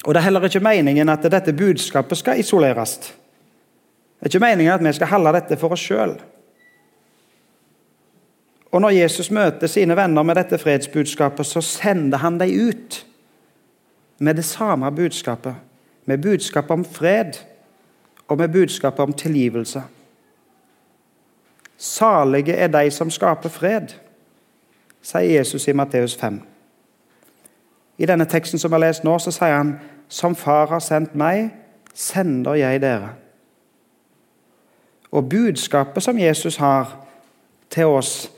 Og 0.04 0.14
det 0.14 0.20
er 0.20 0.28
heller 0.28 0.46
ikke 0.46 0.60
meningen 0.60 1.10
at 1.10 1.26
dette 1.32 1.54
budskapet 1.56 2.20
skal 2.20 2.40
isoleres. 2.40 2.98
Det 3.00 4.28
er 4.28 4.34
ikke 4.34 4.46
meningen 4.46 4.74
at 4.74 4.84
vi 4.84 4.94
skal 4.94 5.08
holde 5.14 5.34
dette 5.38 5.58
for 5.58 5.74
oss 5.74 5.86
sjøl. 5.88 6.18
Og 8.74 8.82
når 8.82 8.90
Jesus 8.90 9.32
møter 9.32 9.68
sine 9.70 9.96
venner 9.96 10.24
med 10.26 10.36
dette 10.36 10.58
fredsbudskapet, 10.58 11.46
så 11.46 11.62
sender 11.62 12.18
han 12.18 12.40
dem 12.40 12.70
ut 12.70 13.06
med 14.18 14.36
det 14.36 14.46
samme 14.46 14.92
budskapet. 14.92 15.56
Med 16.06 16.18
budskapet 16.18 16.72
om 16.72 16.86
fred 16.86 17.38
og 18.28 18.38
med 18.38 18.50
budskapet 18.50 19.00
om 19.00 19.14
tilgivelse. 19.14 19.84
Salige 21.78 22.54
er 22.54 22.68
de 22.68 22.92
som 22.92 23.12
skaper 23.12 23.50
fred, 23.50 23.94
sier 25.02 25.38
Jesus 25.38 25.68
i 25.68 25.74
Matteus 25.74 26.16
5. 26.16 26.42
I 27.98 28.06
denne 28.06 28.26
teksten 28.26 28.60
som 28.60 28.72
jeg 28.72 28.80
har 28.80 28.88
lest 28.88 29.04
nå, 29.04 29.20
så 29.20 29.32
sier 29.32 29.58
han 29.58 29.76
som 30.10 30.36
far 30.36 30.72
har 30.72 30.82
sendt 30.82 31.14
meg, 31.16 31.52
sender 31.94 32.58
jeg 32.58 32.82
dere. 32.82 33.14
Og 35.12 35.30
budskapet 35.30 36.04
som 36.04 36.20
Jesus 36.20 36.56
har 36.58 36.96
til 37.70 37.86
oss, 37.86 38.32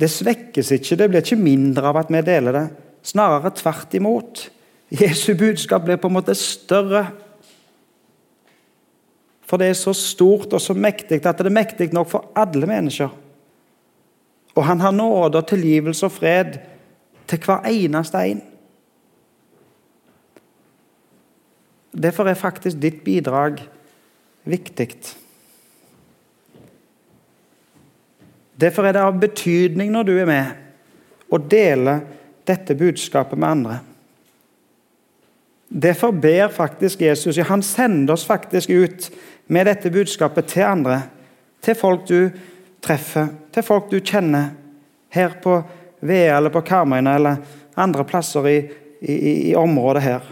det 0.00 0.08
svekkes 0.08 0.70
ikke, 0.76 0.96
det 0.96 1.08
blir 1.10 1.24
ikke 1.24 1.40
mindre 1.40 1.90
av 1.90 1.98
at 2.00 2.12
vi 2.12 2.22
deler 2.24 2.56
det. 2.56 2.66
Snarere 3.06 3.52
tvert 3.56 3.94
imot. 3.96 4.46
Jesu 4.90 5.34
budskap 5.38 5.84
blir 5.86 6.00
på 6.00 6.08
en 6.10 6.16
måte 6.16 6.34
større. 6.36 7.04
For 9.46 9.60
det 9.60 9.70
er 9.70 9.78
så 9.78 9.94
stort 9.96 10.52
og 10.54 10.62
så 10.62 10.76
mektig 10.78 11.20
at 11.24 11.38
det 11.38 11.50
er 11.50 11.54
mektig 11.54 11.90
nok 11.94 12.10
for 12.12 12.30
alle 12.38 12.68
mennesker. 12.70 13.10
Og 14.56 14.66
han 14.66 14.82
har 14.82 14.94
nåde 14.94 15.40
og 15.40 15.48
tilgivelse 15.48 16.06
og 16.06 16.14
fred 16.16 16.58
til 17.30 17.42
hver 17.44 17.66
eneste 17.70 18.22
en. 18.32 18.42
Derfor 21.90 22.28
er 22.30 22.38
faktisk 22.38 22.78
ditt 22.82 23.02
bidrag 23.04 23.62
viktig. 24.46 24.90
Derfor 28.60 28.86
er 28.86 28.96
det 28.96 29.04
av 29.04 29.20
betydning 29.20 29.92
når 29.94 30.08
du 30.08 30.16
er 30.18 30.28
med 30.28 31.30
å 31.30 31.38
dele 31.38 32.00
dette 32.48 32.74
budskapet 32.74 33.38
med 33.38 33.48
andre. 33.48 33.78
Derfor 35.70 36.12
ber 36.12 36.48
faktisk 36.50 37.00
Jesus 37.00 37.36
ja, 37.38 37.44
Han 37.46 37.62
sender 37.62 38.16
oss 38.16 38.26
faktisk 38.26 38.70
ut 38.70 39.10
med 39.46 39.66
dette 39.66 39.90
budskapet 39.90 40.50
til 40.50 40.66
andre. 40.66 41.02
Til 41.62 41.76
folk 41.78 42.08
du 42.08 42.30
treffer, 42.82 43.28
til 43.52 43.62
folk 43.62 43.90
du 43.90 44.00
kjenner 44.00 44.50
her 45.14 45.36
på 45.42 45.60
Vea 46.00 46.38
eller 46.38 46.50
på 46.50 46.64
Karmøyene 46.66 47.14
eller 47.14 47.40
andre 47.80 48.04
plasser 48.08 48.48
i, 48.48 48.58
i, 49.00 49.14
i 49.52 49.54
området 49.54 50.02
her. 50.02 50.26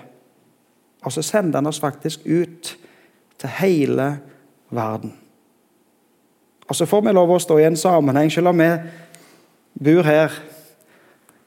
Og 1.05 1.15
så 1.15 1.23
sender 1.23 1.61
han 1.61 1.71
oss 1.71 1.81
faktisk 1.81 2.27
ut 2.27 2.75
til 3.39 3.57
hele 3.61 4.11
verden. 4.75 5.13
Og 6.69 6.77
så 6.77 6.87
får 6.87 7.07
vi 7.07 7.15
lov 7.17 7.33
å 7.33 7.41
stå 7.41 7.57
i 7.59 7.67
en 7.69 7.79
sammenheng, 7.81 8.31
selv 8.33 8.53
om 8.53 8.61
vi 8.61 8.69
bor 9.89 10.05
her 10.05 10.35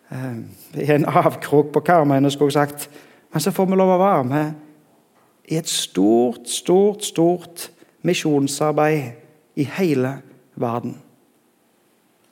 eh, 0.10 0.39
i 0.81 0.89
en 0.95 1.05
avkrok 1.05 1.69
på 1.75 1.84
Karmøyene, 1.86 2.31
skulle 2.34 2.49
jeg 2.49 2.57
sagt. 2.57 2.89
Men 3.31 3.43
så 3.43 3.53
får 3.53 3.69
vi 3.69 3.77
lov 3.77 3.93
å 3.95 4.01
være 4.01 4.25
med 4.27 5.51
i 5.51 5.60
et 5.60 5.69
stort, 5.69 6.49
stort, 6.49 7.05
stort 7.05 7.69
misjonsarbeid 8.07 9.60
i 9.62 9.67
hele 9.77 10.17
verden. 10.55 10.97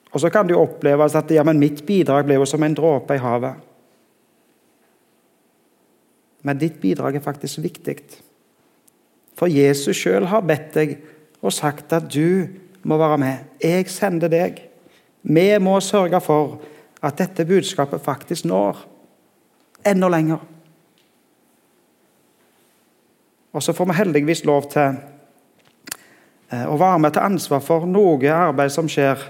Og 0.09 0.23
så 0.23 0.31
kan 0.33 0.47
det 0.47 0.55
jo 0.55 0.63
oppleves 0.63 1.15
at 1.15 1.29
ja, 1.31 1.43
men 1.45 1.61
mitt 1.61 1.83
bidrag 1.85 2.25
blir 2.25 2.39
jo 2.41 2.47
som 2.49 2.63
en 2.65 2.73
dråpe 2.75 3.17
i 3.17 3.21
havet. 3.21 3.65
Men 6.41 6.57
ditt 6.57 6.79
bidrag 6.81 7.19
er 7.19 7.23
faktisk 7.23 7.61
viktig. 7.61 7.99
For 9.37 9.51
Jesus 9.51 9.99
sjøl 9.99 10.25
har 10.31 10.47
bedt 10.47 10.73
deg 10.75 10.95
og 11.43 11.53
sagt 11.53 11.93
at 11.95 12.07
du 12.11 12.49
må 12.83 12.97
være 12.97 13.17
med. 13.17 13.37
Jeg 13.63 13.89
sender 13.91 14.31
deg. 14.31 14.61
Vi 15.23 15.47
må 15.59 15.79
sørge 15.83 16.21
for 16.23 16.59
at 17.03 17.17
dette 17.19 17.45
budskapet 17.45 18.01
faktisk 18.01 18.45
når 18.45 18.85
enda 19.87 20.09
lenger. 20.11 20.39
Og 23.53 23.63
så 23.63 23.73
får 23.73 23.85
vi 23.85 23.97
heldigvis 23.97 24.45
lov 24.45 24.69
til 24.69 24.99
eh, 26.51 26.65
å 26.69 26.77
være 26.77 26.99
med 27.01 27.15
til 27.15 27.25
ansvar 27.25 27.63
for 27.65 27.87
noe 27.89 28.33
arbeid 28.33 28.71
som 28.73 28.89
skjer 28.91 29.23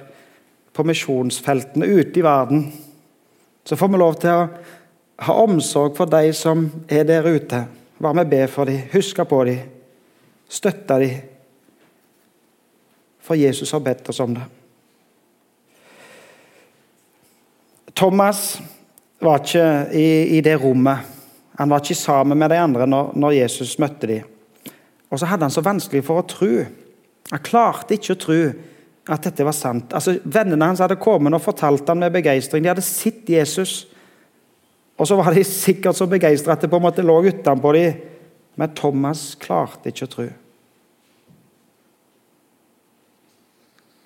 på 0.75 0.83
misjonsfeltene 0.85 1.87
ute 1.87 2.19
i 2.19 2.25
verden. 2.25 2.67
Så 3.63 3.77
får 3.79 3.91
vi 3.93 4.01
lov 4.01 4.19
til 4.19 4.35
å 4.35 4.49
ha 5.27 5.35
omsorg 5.43 5.95
for 5.97 6.09
de 6.11 6.33
som 6.35 6.67
er 6.87 7.07
der 7.07 7.27
ute. 7.27 7.63
Være 7.99 8.15
med 8.15 8.27
og 8.27 8.31
be 8.31 8.45
for 8.47 8.69
dem, 8.69 8.85
huske 8.93 9.25
på 9.27 9.43
dem, 9.47 9.63
støtte 10.49 10.99
dem. 10.99 11.28
For 13.23 13.37
Jesus 13.37 13.71
har 13.75 13.83
bedt 13.83 14.09
oss 14.09 14.19
om 14.23 14.33
det. 14.37 14.45
Thomas 17.99 18.59
var 19.19 19.41
ikke 19.43 19.65
i, 19.91 20.37
i 20.37 20.41
det 20.41 20.55
rommet. 20.61 21.03
Han 21.59 21.69
var 21.69 21.83
ikke 21.83 21.99
sammen 21.99 22.39
med 22.39 22.53
de 22.53 22.59
andre 22.61 22.87
når, 22.87 23.11
når 23.19 23.35
Jesus 23.41 23.75
møtte 23.81 24.07
dem. 24.07 24.27
Og 25.09 25.19
så 25.19 25.27
hadde 25.27 25.43
han 25.43 25.53
så 25.53 25.63
vanskelig 25.65 26.05
for 26.07 26.21
å 26.21 26.27
tro. 26.29 26.63
Han 27.33 27.43
klarte 27.43 27.97
ikke 27.97 28.15
å 28.15 28.21
tro 28.21 28.39
at 29.09 29.25
dette 29.25 29.45
var 29.45 29.57
sant. 29.57 29.93
Altså, 29.97 30.15
Vennene 30.23 30.69
hans 30.69 30.81
hadde 30.83 30.99
kommet 31.01 31.33
og 31.35 31.43
fortalt 31.43 31.87
ham 31.89 31.99
med 31.99 32.13
begeistring. 32.13 32.63
De 32.63 32.71
hadde 32.71 32.85
sett 32.85 33.27
Jesus. 33.29 33.81
Og 34.99 35.07
så 35.09 35.17
var 35.19 35.33
de 35.33 35.43
sikkert 35.47 35.97
så 35.97 36.07
begeistra 36.09 36.55
at 36.55 36.63
det 36.63 36.69
på 36.71 36.79
en 36.79 36.85
måte 36.85 37.05
lå 37.05 37.17
utenpå 37.25 37.73
dem. 37.75 38.05
Men 38.59 38.75
Thomas 38.77 39.33
klarte 39.39 39.91
ikke 39.91 40.07
å 40.07 40.13
tro. 40.13 40.29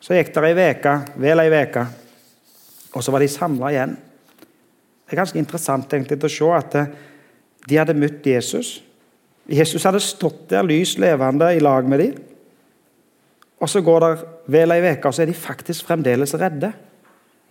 Så 0.04 0.18
gikk 0.18 0.34
det 0.36 0.50
ei 0.50 0.72
uke, 0.74 0.94
vel 1.16 1.40
ei 1.40 1.52
uke, 1.64 1.86
og 2.94 3.04
så 3.04 3.14
var 3.14 3.24
de 3.24 3.30
samla 3.32 3.72
igjen. 3.72 3.94
Det 5.04 5.16
er 5.16 5.22
ganske 5.22 5.40
interessant 5.40 5.94
egentlig 5.96 6.20
å 6.28 6.32
se 6.32 6.50
at 6.58 6.76
de 7.64 7.80
hadde 7.80 7.96
møtt 7.96 8.28
Jesus. 8.28 8.76
Jesus 9.48 9.86
hadde 9.88 10.04
stått 10.04 10.50
der 10.52 10.68
lys 10.68 10.98
levende 11.00 11.54
i 11.56 11.64
lag 11.64 11.88
med 11.88 12.04
dem. 12.04 12.20
Og 13.64 13.72
så 13.72 13.80
går 13.80 14.04
det 14.04 14.12
vel 14.52 14.76
ei 14.76 14.82
uke, 14.84 15.08
og 15.08 15.16
så 15.16 15.24
er 15.24 15.32
de 15.32 15.40
faktisk 15.40 15.88
fremdeles 15.88 16.36
redde. 16.36 16.74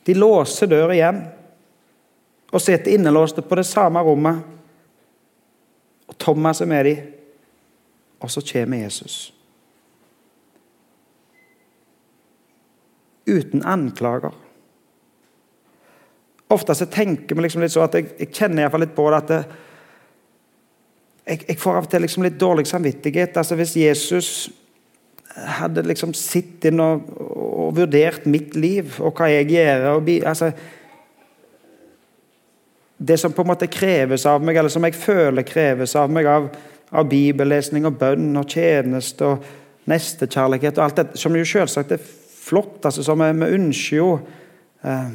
De 0.05 0.17
låser 0.19 0.69
døra 0.69 0.93
igjen 0.93 1.23
og 2.53 2.61
sitter 2.61 2.93
innelåste 2.93 3.41
på 3.47 3.57
det 3.57 3.65
samme 3.65 4.03
rommet. 4.05 4.43
Og 6.11 6.19
Thomas 6.21 6.61
er 6.61 6.69
med 6.69 6.85
dem. 6.85 7.07
Og 8.21 8.31
så 8.31 8.45
kommer 8.45 8.85
Jesus. 8.85 9.33
Uten 13.27 13.65
anklager. 13.65 14.33
Ofte 16.53 16.75
så 16.75 16.87
tenker 16.87 17.35
vi 17.35 17.45
liksom 17.47 17.63
litt 17.63 17.73
så 17.73 17.85
at 17.87 17.95
jeg, 17.97 18.11
jeg 18.19 18.33
kjenner 18.35 18.65
iallfall 18.65 18.85
litt 18.85 18.97
på 18.97 19.07
det 19.09 19.21
at 19.23 19.31
det, 19.31 19.43
jeg, 21.23 21.39
jeg, 21.47 21.59
får 21.63 21.79
av 21.79 21.87
og 21.87 21.93
til 21.93 22.03
liksom 22.03 22.27
litt 22.27 22.41
dårlig 22.41 22.67
samvittighet. 22.69 23.37
altså 23.39 23.57
Hvis 23.57 23.77
Jesus 23.79 24.29
hadde 25.33 25.85
liksom 25.87 26.13
sittet 26.19 26.77
og, 26.83 27.07
og 27.17 27.71
vurdert 27.79 28.27
mitt 28.29 28.57
liv 28.59 28.99
og 29.01 29.17
hva 29.17 29.31
jeg 29.33 29.49
gjør 29.55 29.87
og, 29.95 30.11
altså, 30.29 30.51
det 33.03 33.17
som 33.19 33.33
på 33.35 33.43
en 33.43 33.51
måte 33.51 33.71
kreves 33.73 34.27
av 34.31 34.45
meg, 34.45 34.59
eller 34.59 34.71
som 34.71 34.85
jeg 34.87 34.95
føler 34.99 35.47
kreves 35.47 35.97
av 35.99 36.13
meg 36.13 36.29
av, 36.31 36.51
av 36.93 37.09
bibellesning 37.11 37.89
og 37.89 37.97
bønn 37.99 38.37
og 38.39 38.51
tjeneste 38.53 39.27
og 39.27 39.49
nestekjærlighet 39.91 40.79
og 40.79 40.85
alt 40.85 41.01
det, 41.01 41.07
som 41.19 41.35
jo 41.35 41.47
selvsagt 41.49 41.97
er 41.97 42.05
flott. 42.43 42.85
altså 42.85 43.03
så 43.03 43.15
Vi, 43.15 43.33
vi 43.39 43.53
ønsker 43.57 43.97
jo 43.97 44.09
eh, 44.83 45.13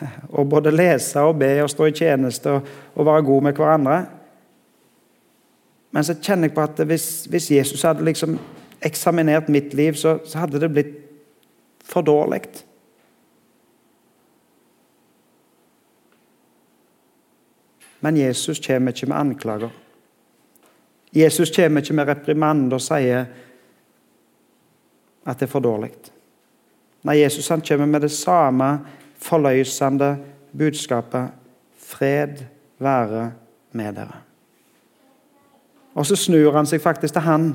å 0.38 0.44
både 0.48 0.72
lese 0.72 1.20
og 1.20 1.38
be 1.40 1.52
og 1.62 1.70
stå 1.70 1.90
i 1.90 1.96
tjeneste 1.96 2.56
og, 2.56 2.72
og 2.94 3.06
være 3.06 3.26
god 3.28 3.46
med 3.48 3.60
hverandre. 3.60 3.98
Men 5.90 6.06
så 6.06 6.14
kjenner 6.14 6.48
jeg 6.48 6.54
på 6.56 6.64
at 6.64 6.80
hvis, 6.86 7.26
hvis 7.30 7.50
Jesus 7.50 7.82
hadde 7.82 8.06
liksom 8.06 8.38
eksaminert 8.86 9.50
mitt 9.52 9.74
liv, 9.74 9.98
så, 9.98 10.18
så 10.24 10.44
hadde 10.44 10.60
det 10.62 10.70
blitt 10.72 10.96
for 11.84 12.06
dårlig. 12.06 12.44
Men 18.00 18.16
Jesus 18.16 18.62
kommer 18.64 18.94
ikke 18.94 19.10
med 19.10 19.18
anklager. 19.18 19.70
Jesus 21.12 21.50
kommer 21.56 21.82
ikke 21.82 21.98
med 21.98 22.08
reprimande 22.08 22.78
og 22.78 22.84
sier 22.84 23.26
at 25.26 25.40
det 25.40 25.48
er 25.48 25.52
for 25.52 25.64
dårlig. 25.64 25.92
Nei, 27.02 27.20
Jesus 27.22 27.48
han 27.48 27.60
kommer 27.60 27.86
med 27.86 28.00
det 28.00 28.10
samme 28.10 28.80
forløsende 29.16 30.18
budskapet. 30.58 31.30
Fred 31.78 32.44
være 32.78 33.32
med 33.72 33.92
dere. 33.92 34.20
Og 35.94 36.06
så 36.06 36.16
snur 36.16 36.52
han 36.56 36.66
seg 36.66 36.80
faktisk 36.80 37.14
til 37.14 37.22
han 37.26 37.54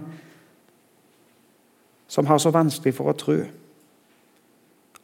som 2.08 2.26
har 2.26 2.38
så 2.38 2.52
vanskelig 2.54 2.94
for 2.96 3.10
å 3.10 3.18
tro. 3.18 3.38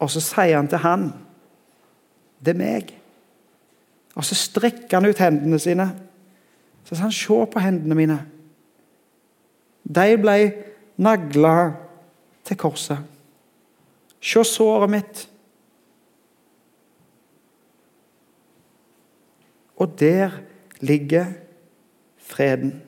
Og 0.01 0.09
så 0.09 0.21
sier 0.23 0.57
han 0.57 0.69
til 0.69 0.81
han 0.83 1.11
Det 2.41 2.55
er 2.55 2.57
meg. 2.57 2.93
Og 4.15 4.25
så 4.25 4.35
strekker 4.35 4.97
han 4.97 5.05
ut 5.05 5.19
hendene 5.21 5.59
sine. 5.59 5.85
Så 6.83 6.95
sier 6.95 7.03
han, 7.03 7.11
'Se 7.11 7.45
på 7.53 7.59
hendene 7.59 7.95
mine.' 7.95 8.25
De 9.95 10.17
ble 10.17 10.53
nagla 10.97 11.73
til 12.43 12.57
korset. 12.57 12.97
Se 14.21 14.43
såret 14.43 14.89
mitt. 14.89 15.29
Og 19.75 19.99
der 19.99 20.29
ligger 20.79 21.25
freden. 22.17 22.81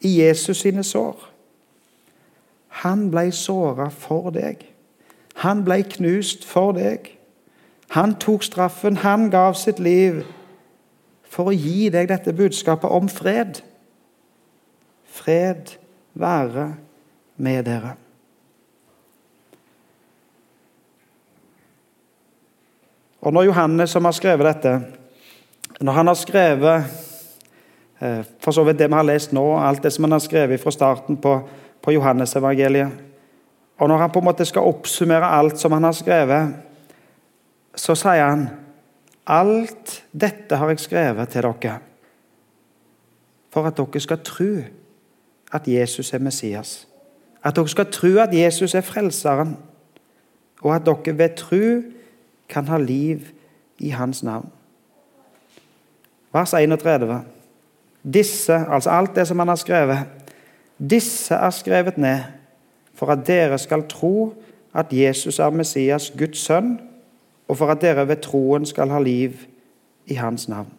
I 0.00 0.20
Jesus 0.20 0.56
sine 0.56 0.82
sår. 0.82 1.30
Han 2.68 3.10
ble 3.10 3.30
såra 3.32 3.88
for 3.88 4.30
deg. 4.34 4.66
Han 5.34 5.62
ble 5.64 5.82
knust 5.96 6.44
for 6.44 6.74
deg. 6.74 7.14
Han 7.94 8.16
tok 8.20 8.42
straffen, 8.42 8.96
han 8.96 9.30
gav 9.30 9.54
sitt 9.54 9.78
liv 9.78 10.24
for 11.22 11.50
å 11.50 11.54
gi 11.54 11.88
deg 11.94 12.08
dette 12.10 12.34
budskapet 12.34 12.90
om 12.90 13.08
fred. 13.08 13.60
Fred 15.04 15.76
være 16.18 16.72
med 17.36 17.64
dere. 17.70 17.94
Og 23.24 23.32
når 23.32 23.48
Johannes, 23.48 23.90
som 23.90 24.04
har 24.04 24.12
skrevet 24.12 24.44
dette, 24.44 24.72
når 25.80 25.92
han 25.92 26.06
har 26.06 26.14
skrevet 26.14 26.84
eh, 28.00 28.20
for 28.40 28.52
så 28.52 28.64
vidt 28.66 28.78
det 28.78 28.90
vi 28.90 28.98
har 28.98 29.06
lest 29.08 29.32
nå, 29.32 29.44
alt 29.56 29.82
det 29.82 29.92
som 29.92 30.04
han 30.04 30.12
har 30.12 30.22
skrevet 30.22 30.60
fra 30.60 30.72
starten 30.74 31.16
på, 31.16 31.38
på 31.82 31.94
Johannesevangeliet 31.96 32.92
Og 33.78 33.88
når 33.88 33.98
han 33.98 34.10
på 34.10 34.20
en 34.20 34.24
måte 34.28 34.44
skal 34.44 34.68
oppsummere 34.68 35.26
alt 35.38 35.58
som 35.58 35.72
han 35.72 35.84
har 35.84 35.96
skrevet, 35.96 36.52
så 37.74 37.96
sier 37.98 38.28
han 38.28 38.46
Alt 39.26 40.02
dette 40.12 40.56
har 40.60 40.68
jeg 40.68 40.84
skrevet 40.84 41.28
til 41.32 41.42
dere 41.42 41.78
for 43.54 43.66
at 43.66 43.76
dere 43.78 44.00
skal 44.00 44.18
tro 44.26 44.50
at 45.54 45.68
Jesus 45.68 46.12
er 46.12 46.18
Messias. 46.18 46.88
At 47.44 47.56
dere 47.56 47.68
skal 47.68 47.86
tro 47.90 48.10
at 48.18 48.34
Jesus 48.34 48.74
er 48.74 48.82
Frelseren, 48.82 49.56
og 50.60 50.74
at 50.74 50.86
dere 50.86 51.18
ved 51.18 51.36
tro 51.38 51.62
kan 52.54 52.68
ha 52.70 52.78
liv 52.78 53.32
i 53.82 53.90
Hans 53.90 54.22
navn. 54.22 54.48
Vers 56.34 56.54
31. 56.54 57.20
Disse, 58.14 58.54
altså 58.54 58.90
alt 58.90 59.14
det 59.16 59.26
som 59.28 59.38
han 59.38 59.48
har 59.48 59.58
skrevet, 59.58 59.98
disse 60.78 61.34
er 61.34 61.50
skrevet 61.50 61.98
ned 61.98 62.20
for 62.94 63.10
at 63.10 63.26
dere 63.26 63.58
skal 63.58 63.86
tro 63.88 64.34
at 64.74 64.92
Jesus 64.92 65.38
er 65.38 65.50
Messias, 65.50 66.12
Guds 66.18 66.38
sønn, 66.38 66.78
og 67.48 67.58
for 67.58 67.70
at 67.70 67.82
dere 67.82 68.08
ved 68.08 68.16
troen 68.16 68.66
skal 68.66 68.90
ha 68.90 68.98
liv 68.98 69.32
i 70.06 70.14
Hans 70.14 70.48
navn. 70.48 70.70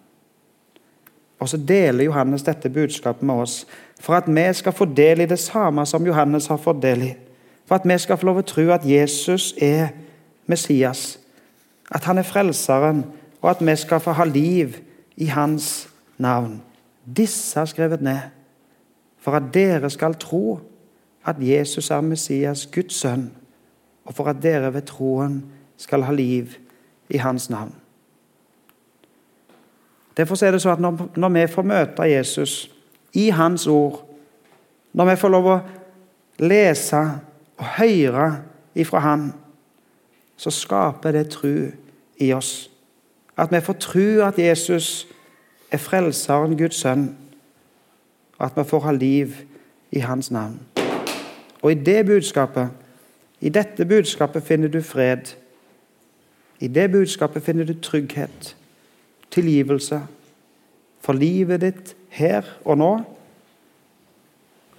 Og 1.39 1.49
så 1.49 1.57
deler 1.57 2.03
Johannes 2.03 2.43
dette 2.43 2.69
budskapet 2.69 3.23
med 3.23 3.35
oss 3.35 3.67
for 3.99 4.15
at 4.15 4.27
vi 4.27 4.53
skal 4.53 4.73
få 4.73 4.85
del 4.85 5.21
i 5.21 5.25
det 5.25 5.39
samme 5.39 5.85
som 5.85 6.05
Johannes 6.05 6.47
har 6.47 6.57
fått 6.57 6.81
del 6.81 7.03
i. 7.03 7.13
For 7.65 7.75
at 7.75 7.85
vi 7.85 7.97
skal 7.97 8.17
få 8.17 8.25
lov 8.25 8.41
å 8.41 8.47
tro 8.47 8.69
at 8.73 8.85
Jesus 8.85 9.53
er 9.61 9.88
Messias, 10.47 11.19
at 11.91 12.03
han 12.03 12.17
er 12.17 12.27
frelseren, 12.27 13.05
og 13.41 13.49
at 13.49 13.61
vi 13.65 13.75
skal 13.75 13.99
få 13.99 14.11
ha 14.11 14.25
liv 14.25 14.77
i 15.17 15.25
hans 15.25 15.89
navn. 16.17 16.61
Disse 17.05 17.59
er 17.59 17.65
skrevet 17.65 18.01
ned 18.01 18.19
for 19.21 19.37
at 19.37 19.53
dere 19.53 19.89
skal 19.89 20.13
tro 20.13 20.59
at 21.25 21.35
Jesus 21.39 21.89
er 21.91 22.01
Messias, 22.01 22.65
Guds 22.65 22.93
sønn, 22.93 23.31
og 24.05 24.13
for 24.13 24.29
at 24.29 24.41
dere 24.43 24.73
ved 24.73 24.81
troen 24.81 25.43
skal 25.77 26.05
ha 26.05 26.13
liv 26.13 26.53
i 27.09 27.17
hans 27.17 27.49
navn. 27.49 27.73
Derfor 30.17 30.39
er 30.43 30.55
det 30.55 30.61
sånn 30.63 30.85
at 30.85 31.17
når, 31.19 31.31
vi 31.33 31.47
får 31.51 31.67
møte 31.67 32.07
Jesus 32.07 32.53
i 33.19 33.27
Hans 33.35 33.67
ord, 33.67 33.99
når 34.95 35.09
vi 35.09 35.15
får 35.19 35.33
lov 35.33 35.49
å 35.51 35.57
lese 36.39 37.01
og 37.59 37.65
høre 37.79 38.27
ifra 38.75 39.01
Han, 39.03 39.25
så 40.37 40.51
skaper 40.51 41.11
det 41.11 41.29
tru 41.29 41.71
i 42.17 42.33
oss. 42.33 42.71
At 43.37 43.51
vi 43.51 43.61
får 43.61 43.73
tro 43.73 44.07
at 44.27 44.39
Jesus 44.39 45.07
er 45.71 45.77
frelseren, 45.77 46.57
Guds 46.57 46.75
sønn, 46.75 47.09
og 48.37 48.45
at 48.45 48.57
vi 48.57 48.69
får 48.69 48.79
ha 48.79 48.91
liv 48.91 49.35
i 49.91 49.99
hans 49.99 50.31
navn. 50.31 50.59
Og 51.61 51.71
i 51.71 51.75
det 51.75 52.05
budskapet, 52.05 52.69
i 53.41 53.49
dette 53.49 53.85
budskapet 53.85 54.43
finner 54.43 54.67
du 54.67 54.81
fred. 54.81 55.35
I 56.59 56.67
det 56.67 56.91
budskapet 56.91 57.43
finner 57.43 57.65
du 57.65 57.73
trygghet, 57.73 58.55
tilgivelse 59.31 60.01
for 61.01 61.13
livet 61.13 61.61
ditt 61.61 61.95
her 62.09 62.47
og 62.65 62.77
nå. 62.77 62.91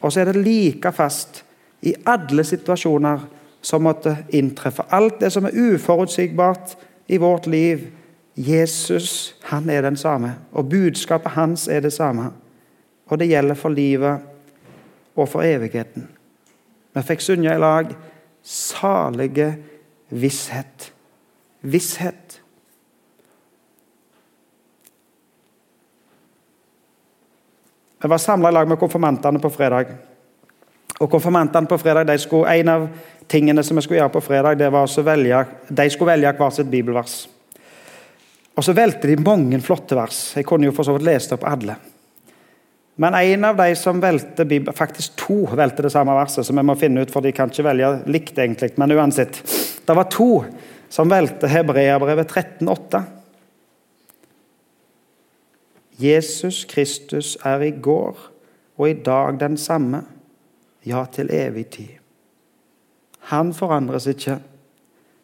Og 0.01 0.13
så 0.13 0.21
er 0.21 0.33
det 0.33 0.45
like 0.45 0.93
fast 0.93 1.45
i 1.83 1.95
alle 2.07 2.45
situasjoner 2.45 3.27
som 3.67 3.83
måtte 3.83 4.17
inntreffe. 4.31 4.85
Alt 4.95 5.21
det 5.21 5.33
som 5.35 5.45
er 5.45 5.57
uforutsigbart 5.59 6.77
i 7.07 7.19
vårt 7.19 7.47
liv. 7.47 7.89
Jesus, 8.35 9.35
han 9.43 9.71
er 9.71 9.83
den 9.83 9.97
samme. 9.97 10.35
Og 10.53 10.69
budskapet 10.69 11.33
hans 11.33 11.69
er 11.69 11.81
det 11.81 11.93
samme. 11.93 12.31
Og 13.07 13.19
det 13.19 13.27
gjelder 13.29 13.59
for 13.59 13.69
livet 13.69 14.21
og 15.17 15.29
for 15.29 15.43
evigheten. 15.43 16.07
Vi 16.95 17.03
fikk 17.03 17.21
synge 17.21 17.55
i 17.55 17.59
lag 17.59 17.91
'Salige 18.45 19.57
visshet'. 20.11 20.93
Visshet. 21.61 22.43
Vi 28.03 28.09
var 28.09 28.19
samla 28.19 28.49
i 28.49 28.53
lag 28.53 28.69
med 28.69 28.79
konfirmantene 28.79 29.41
på 29.41 29.49
fredag. 29.49 29.87
Og 31.01 31.11
konfirmantene 31.11 31.69
på 31.69 31.79
fredag, 31.79 32.19
skulle, 32.21 32.49
En 32.49 32.69
av 32.69 32.89
tingene 33.29 33.63
som 33.63 33.77
vi 33.77 33.83
skulle 33.83 34.01
gjøre 34.01 34.15
på 34.15 34.25
fredag, 34.25 34.59
det 34.59 34.71
var 34.73 34.87
å 34.87 35.03
velge, 35.03 35.45
de 35.69 35.91
skulle 35.91 36.13
velge 36.13 36.33
hvert 36.39 36.55
sitt 36.55 36.71
bibelvers. 36.71 37.27
Og 38.57 38.65
så 38.65 38.73
valgte 38.73 39.11
de 39.11 39.19
mange 39.21 39.61
flotte 39.61 39.97
vers. 39.97 40.33
Jeg 40.37 40.47
kunne 40.49 40.71
jo 40.71 40.73
for 40.73 40.89
så 40.89 40.95
vidt 40.97 41.05
lest 41.05 41.35
opp 41.37 41.45
alle. 41.45 41.77
Men 42.97 43.15
en 43.15 43.45
av 43.45 43.59
de 43.59 43.75
som 43.77 44.01
valgte 44.01 44.47
faktisk 44.73 45.19
to 45.21 45.43
valgte 45.53 45.85
det 45.85 45.93
samme 45.93 46.15
verset, 46.17 46.47
som 46.47 46.57
vi 46.57 46.65
må 46.65 46.79
finne 46.81 47.05
ut, 47.05 47.13
for 47.13 47.21
de 47.21 47.35
kan 47.37 47.53
ikke 47.53 47.67
velge 47.67 47.91
likt, 48.09 48.39
egentlig. 48.39 48.73
Men 48.81 48.95
uansett. 48.97 49.43
Det 49.85 49.97
var 49.97 50.09
to 50.09 50.31
som 50.89 51.11
valgte 51.13 51.51
Hebreabrevet 51.53 52.33
13,8. 52.33 53.03
Jesus 56.01 56.65
Kristus 56.69 57.37
er 57.45 57.61
i 57.65 57.71
går 57.71 58.17
og 58.77 58.89
i 58.89 58.97
dag 59.05 59.39
den 59.41 59.57
samme, 59.61 60.03
ja, 60.87 61.05
til 61.13 61.31
evig 61.35 61.67
tid. 61.67 61.95
Han 63.31 63.55
forandres 63.55 64.07
ikke, 64.07 64.39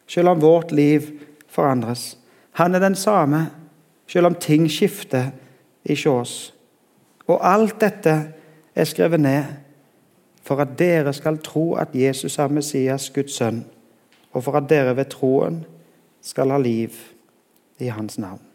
selv 0.07 0.33
om 0.33 0.41
vårt 0.41 0.71
liv 0.71 1.01
forandres. 1.47 2.17
Han 2.59 2.75
er 2.75 2.79
den 2.79 2.95
samme, 2.95 3.47
selv 4.07 4.25
om 4.25 4.35
ting 4.35 4.67
skifter 4.71 5.31
ikke 5.85 6.11
oss. 6.11 6.53
Og 7.27 7.39
alt 7.47 7.79
dette 7.81 8.15
er 8.75 8.89
skrevet 8.89 9.19
ned 9.19 9.43
for 10.43 10.59
at 10.59 10.75
dere 10.79 11.13
skal 11.13 11.39
tro 11.39 11.73
at 11.79 11.95
Jesus 11.95 12.39
er 12.39 12.51
Messias, 12.51 13.09
Guds 13.09 13.37
sønn, 13.39 13.63
og 14.33 14.43
for 14.43 14.59
at 14.59 14.67
dere 14.69 14.97
ved 14.97 15.05
troen 15.05 15.63
skal 16.21 16.51
ha 16.51 16.57
liv 16.59 16.91
i 17.79 17.87
hans 17.87 18.17
navn. 18.17 18.52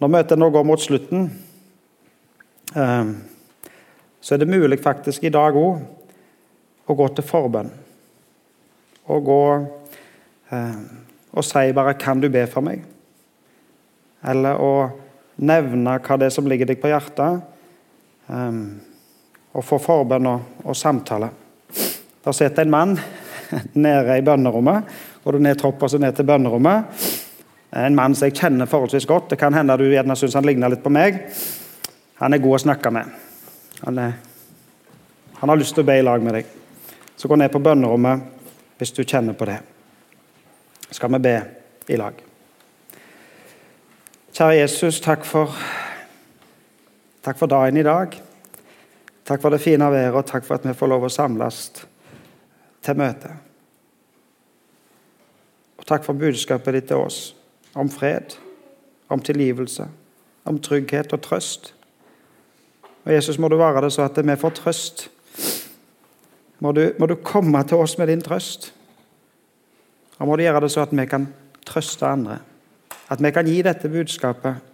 Når 0.00 0.08
møtet 0.08 0.40
nå 0.40 0.48
går 0.50 0.64
mot 0.64 0.80
slutten, 0.80 1.28
Ehm, 2.74 3.16
så 4.20 4.34
er 4.34 4.38
det 4.38 4.48
mulig 4.48 4.78
faktisk 4.82 5.24
i 5.24 5.32
dag 5.32 5.56
òg 5.56 5.80
å 6.86 6.96
gå 6.96 7.08
til 7.14 7.26
forbønn. 7.26 7.70
Og 9.10 9.24
gå 9.26 9.42
ehm, 10.54 10.84
og 11.32 11.44
si 11.44 11.72
bare 11.72 11.94
'Kan 11.94 12.20
du 12.20 12.28
be 12.28 12.46
for 12.46 12.60
meg?' 12.60 12.84
Eller 14.24 14.54
å 14.54 14.90
nevne 15.38 15.98
hva 15.98 16.18
det 16.18 16.26
er 16.26 16.30
som 16.30 16.46
ligger 16.46 16.66
deg 16.66 16.80
på 16.80 16.88
hjertet, 16.88 17.42
ehm, 18.28 18.80
og 19.54 19.64
få 19.64 19.78
forbønn 19.78 20.26
og, 20.26 20.40
og 20.64 20.76
samtale. 20.76 21.30
Der 22.24 22.32
sitter 22.32 22.62
en 22.62 22.70
mann 22.70 22.98
nede 23.74 24.18
i 24.18 24.22
bønnerommet, 24.22 24.84
og 25.24 25.32
du 25.32 25.38
ned 25.38 25.56
trappa 25.56 25.98
ned 25.98 26.16
til 26.16 26.24
bønnerommet. 26.24 26.84
En 27.70 27.94
mann 27.94 28.14
som 28.14 28.26
jeg 28.26 28.34
kjenner 28.34 28.66
forholdsvis 28.66 29.06
godt. 29.06 29.30
Det 29.30 29.38
kan 29.38 29.54
hende 29.54 29.76
du 29.78 29.86
gjerne 29.86 30.16
syns 30.18 30.34
han 30.34 30.46
ligner 30.46 30.72
litt 30.72 30.82
på 30.82 30.90
meg. 30.90 31.20
Han 32.18 32.34
er 32.34 32.42
god 32.42 32.56
å 32.56 32.62
snakke 32.64 32.90
med. 32.94 33.12
Han, 33.84 33.98
er, 33.98 34.16
han 35.38 35.52
har 35.52 35.60
lyst 35.60 35.76
til 35.76 35.84
å 35.84 35.88
be 35.88 36.00
i 36.00 36.02
lag 36.04 36.24
med 36.24 36.34
deg. 36.40 36.50
Så 37.16 37.30
gå 37.30 37.38
ned 37.38 37.52
på 37.52 37.62
bønnerommet 37.62 38.26
hvis 38.80 38.94
du 38.96 39.04
kjenner 39.04 39.38
på 39.38 39.46
det. 39.46 39.60
Skal 40.90 41.14
vi 41.14 41.22
be 41.22 41.36
i 41.86 42.00
lag. 42.00 42.18
Kjære 44.34 44.58
Jesus, 44.58 45.00
takk 45.04 45.22
for, 45.26 45.54
takk 47.22 47.38
for 47.38 47.50
dagen 47.50 47.78
i 47.78 47.86
dag. 47.86 48.18
Takk 49.30 49.42
for 49.42 49.54
det 49.54 49.62
fine 49.62 49.86
været, 49.92 50.16
og 50.16 50.26
takk 50.26 50.46
for 50.46 50.58
at 50.58 50.66
vi 50.66 50.74
får 50.74 50.90
lov 50.90 51.06
å 51.06 51.12
samles 51.12 51.68
til 52.82 52.98
møte. 52.98 53.30
Og 55.78 55.86
takk 55.86 56.02
for 56.02 56.18
budskapet 56.18 56.74
ditt 56.74 56.90
til 56.90 57.04
oss 57.04 57.28
om 57.74 57.90
fred, 57.90 58.36
om 59.08 59.20
tilgivelse, 59.22 59.88
om 60.44 60.58
trygghet 60.58 61.12
og 61.12 61.22
trøst. 61.22 61.74
Og 63.04 63.12
Jesus, 63.12 63.38
må 63.38 63.48
du 63.48 63.56
være 63.56 63.84
det 63.84 63.92
så 63.92 64.02
at 64.08 64.18
vi 64.26 64.36
får 64.36 64.56
trøst. 64.60 65.10
Må 66.60 66.72
du, 66.72 66.92
må 66.98 67.06
du 67.06 67.14
komme 67.24 67.62
til 67.64 67.80
oss 67.80 67.98
med 67.98 68.10
din 68.12 68.22
trøst. 68.22 68.72
Og 70.18 70.28
må 70.28 70.36
du 70.36 70.42
gjøre 70.44 70.60
det 70.60 70.72
så 70.72 70.84
at 70.84 70.92
vi 70.92 71.06
kan 71.08 71.28
trøste 71.66 72.06
andre. 72.06 72.38
At 73.10 73.22
vi 73.22 73.30
kan 73.30 73.46
gi 73.46 73.62
dette 73.62 73.88
budskapet 73.88 74.66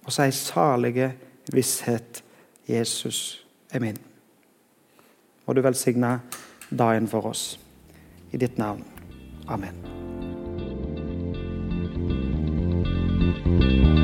og 0.00 0.12
si 0.12 0.30
salige 0.32 1.12
visshet 1.52 2.24
Jesus 2.68 3.44
er 3.70 3.80
min. 3.80 3.98
Må 5.46 5.54
du 5.54 5.60
velsigne 5.60 6.20
dagen 6.70 7.08
for 7.08 7.26
oss. 7.26 7.60
I 8.32 8.36
ditt 8.36 8.58
navn. 8.58 8.84
Amen. 9.48 9.99
Thank 13.58 13.72
you. 13.72 13.99